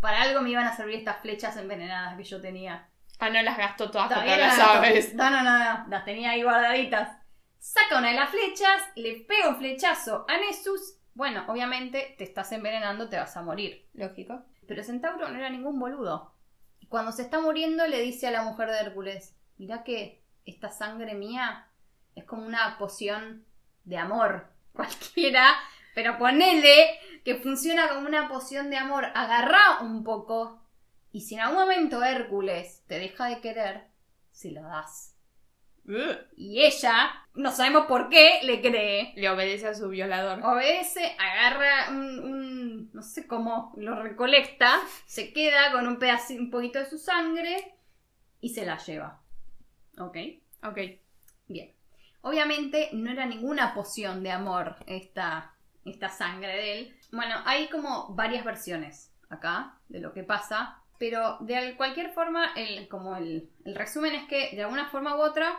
[0.00, 2.88] para algo me iban a servir estas flechas envenenadas que yo tenía.
[3.18, 5.14] Ah, no las gastó todas contra las- aves.
[5.14, 7.18] No, no, no, no, las tenía ahí guardaditas.
[7.58, 10.96] Saca una de las flechas, le pega un flechazo a Nessus.
[11.14, 13.86] Bueno, obviamente te estás envenenando, te vas a morir.
[13.94, 14.42] Lógico.
[14.66, 16.32] Pero Centauro no era ningún boludo.
[16.78, 20.70] Y cuando se está muriendo le dice a la mujer de Hércules, mirá que esta
[20.70, 21.68] sangre mía
[22.14, 23.44] es como una poción
[23.84, 25.54] de amor cualquiera,
[25.94, 29.06] pero ponele que funciona como una poción de amor.
[29.14, 30.60] Agarrá un poco
[31.12, 33.88] y si en algún momento Hércules te deja de querer,
[34.30, 35.16] se lo das.
[36.36, 39.12] Y ella, no sabemos por qué, le cree.
[39.16, 40.44] Le obedece a su violador.
[40.44, 46.50] Obedece, agarra un, un- no sé cómo, lo recolecta, se queda con un pedacito, un
[46.50, 47.74] poquito de su sangre
[48.40, 49.20] y se la lleva.
[49.98, 50.16] ¿Ok?
[50.64, 50.78] Ok.
[51.48, 51.72] Bien.
[52.22, 55.54] Obviamente no era ninguna poción de amor esta,
[55.84, 56.96] esta sangre de él.
[57.12, 62.52] Bueno, hay como varias versiones acá de lo que pasa, pero de al- cualquier forma,
[62.56, 65.58] el, como el, el resumen es que de alguna forma u otra,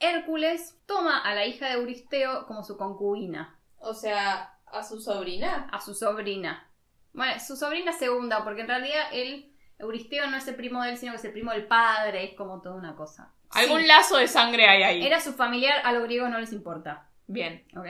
[0.00, 5.68] Hércules toma a la hija de Euristeo como su concubina O sea, a su sobrina.
[5.72, 6.68] a su sobrina.
[7.12, 10.96] Bueno, su sobrina segunda, porque en realidad él, Euristeo no es el primo de él,
[10.98, 13.32] sino que es el primo del padre, es como toda una cosa.
[13.50, 15.06] Algún Sí, lazo de sangre hay ahí.
[15.06, 17.64] Era su familiar, a los griegos no les importa, Bien.
[17.76, 17.86] ¿ok?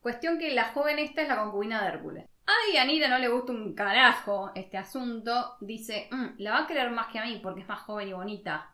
[0.00, 2.24] Cuestión que la joven esta es la concubina de Hércules.
[2.46, 5.56] A Dianira no le gusta un carajo este asunto.
[5.60, 8.12] Dice, "Mm, la va a querer más que a mí porque es más joven y
[8.14, 8.70] bonita.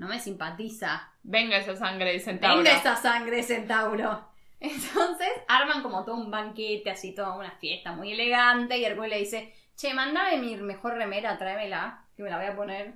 [0.00, 1.12] No me simpatiza.
[1.22, 2.56] Venga esa sangre de centauro.
[2.62, 4.28] Venga esa sangre, centauro.
[4.60, 8.78] Entonces arman como todo un banquete, así toda una fiesta muy elegante.
[8.78, 12.56] Y Hércules le dice, che, mandame mi mejor remera, tráemela, que me la voy a
[12.56, 12.94] poner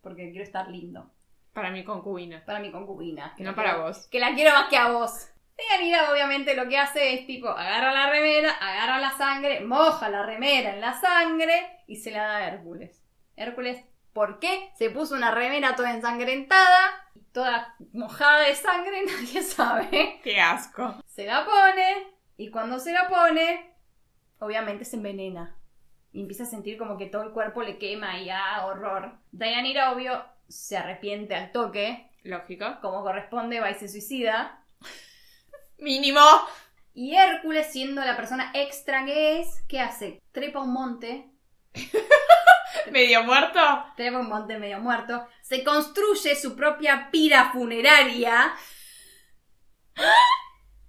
[0.00, 1.10] porque quiero estar lindo.
[1.52, 2.42] Para mi concubina.
[2.46, 3.34] Para mi concubina.
[3.36, 4.06] que No para quiero- vos.
[4.08, 5.28] Que la quiero más que a vos.
[5.58, 10.22] Deyanira obviamente lo que hace es tipo, agarra la remera, agarra la sangre, moja la
[10.22, 13.02] remera en la sangre y se la da a Hércules.
[13.36, 13.82] Hércules,
[14.16, 14.70] ¿por qué?
[14.78, 20.20] Se puso una remera toda ensangrentada, toda mojada de sangre, nadie sabe.
[20.24, 20.96] Qué asco.
[21.06, 23.74] Se la pone y cuando se la pone,
[24.38, 25.54] obviamente se envenena.
[26.14, 29.18] Y empieza a sentir como que todo el cuerpo le quema y ah, horror.
[29.32, 32.78] Dayanira, obvio, se arrepiente al toque, Lógico.
[32.80, 34.64] como corresponde, va y se suicida.
[35.78, 36.22] Mínimo.
[36.94, 40.22] Y Hércules, siendo la persona extra que es, ¿qué hace?
[40.32, 41.28] Trepa un monte,
[42.90, 43.60] Medio muerto.
[43.96, 48.54] trepa un monte medio muerto, se construye su propia pira funeraria,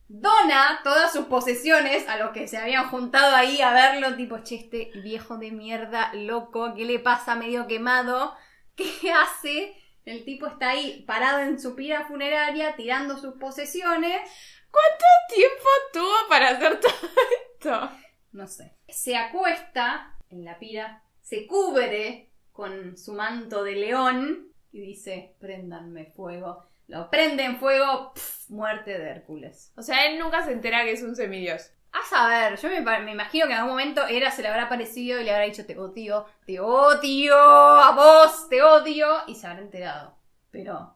[0.07, 4.55] dona todas sus posesiones a los que se habían juntado ahí a verlo, tipo, che,
[4.55, 7.36] este viejo de mierda, loco, ¿qué le pasa?
[7.36, 8.36] Medio quemado,
[8.75, 9.75] ¿qué hace?
[10.05, 14.21] El tipo está ahí parado en su pira funeraria, tirando sus posesiones.
[14.71, 15.05] ¿Cuánto
[15.36, 17.09] tiempo tuvo para hacer todo
[17.53, 17.91] esto?
[18.32, 18.78] no sé.
[18.88, 26.05] Se acuesta en la pira, se cubre con su manto de león y dice, préndanme
[26.05, 26.69] fuego.
[26.88, 29.73] Lo prende en fuego, pf, muerte de Hércules.
[29.75, 31.69] O sea, él nunca se entera que es un semidios.
[31.91, 35.25] A saber, yo me, imagino que en algún momento Hera se le habrá parecido y
[35.25, 40.15] le habrá dicho, te odio, te odio, a vos, te odio, y se habrá enterado.
[40.49, 40.95] Pero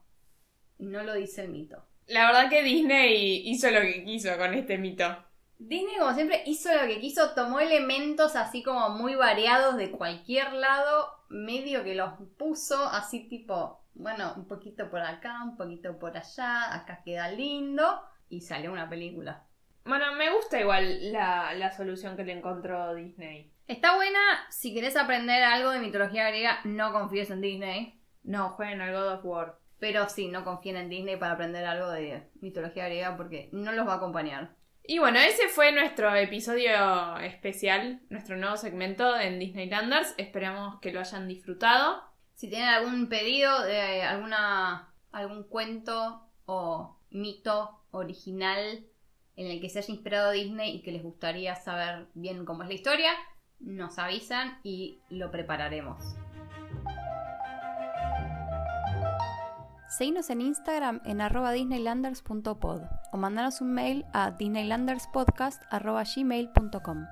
[0.79, 1.83] no lo dice el mito.
[2.07, 5.25] La verdad que Disney hizo lo que quiso con este mito.
[5.67, 10.53] Disney, como siempre, hizo lo que quiso, tomó elementos así como muy variados de cualquier
[10.53, 16.17] lado, medio que los puso así tipo, bueno, un poquito por acá, un poquito por
[16.17, 19.43] allá, acá queda lindo, y salió una película.
[19.85, 23.51] Bueno, me gusta igual la, la solución que le encontró Disney.
[23.67, 28.81] Está buena, si querés aprender algo de mitología griega, no confíes en Disney, No, jueguen
[28.81, 29.57] al God of War.
[29.79, 33.87] pero sí, no confíen en Disney para aprender algo de mitología griega porque no los
[33.87, 34.55] va a acompañar.
[34.83, 40.13] Y bueno, ese fue nuestro episodio especial, nuestro nuevo segmento en Disneylanders.
[40.17, 42.03] Esperamos que lo hayan disfrutado.
[42.35, 48.85] Si tienen algún pedido de alguna algún cuento o mito original
[49.35, 52.69] en el que se haya inspirado Disney y que les gustaría saber bien cómo es
[52.69, 53.11] la historia,
[53.59, 56.15] nos avisan y lo prepararemos.
[59.91, 67.07] Seguinos en Instagram en arroba disneylanders.pod o mandanos un mail a disneylanderspodcast.gmail.com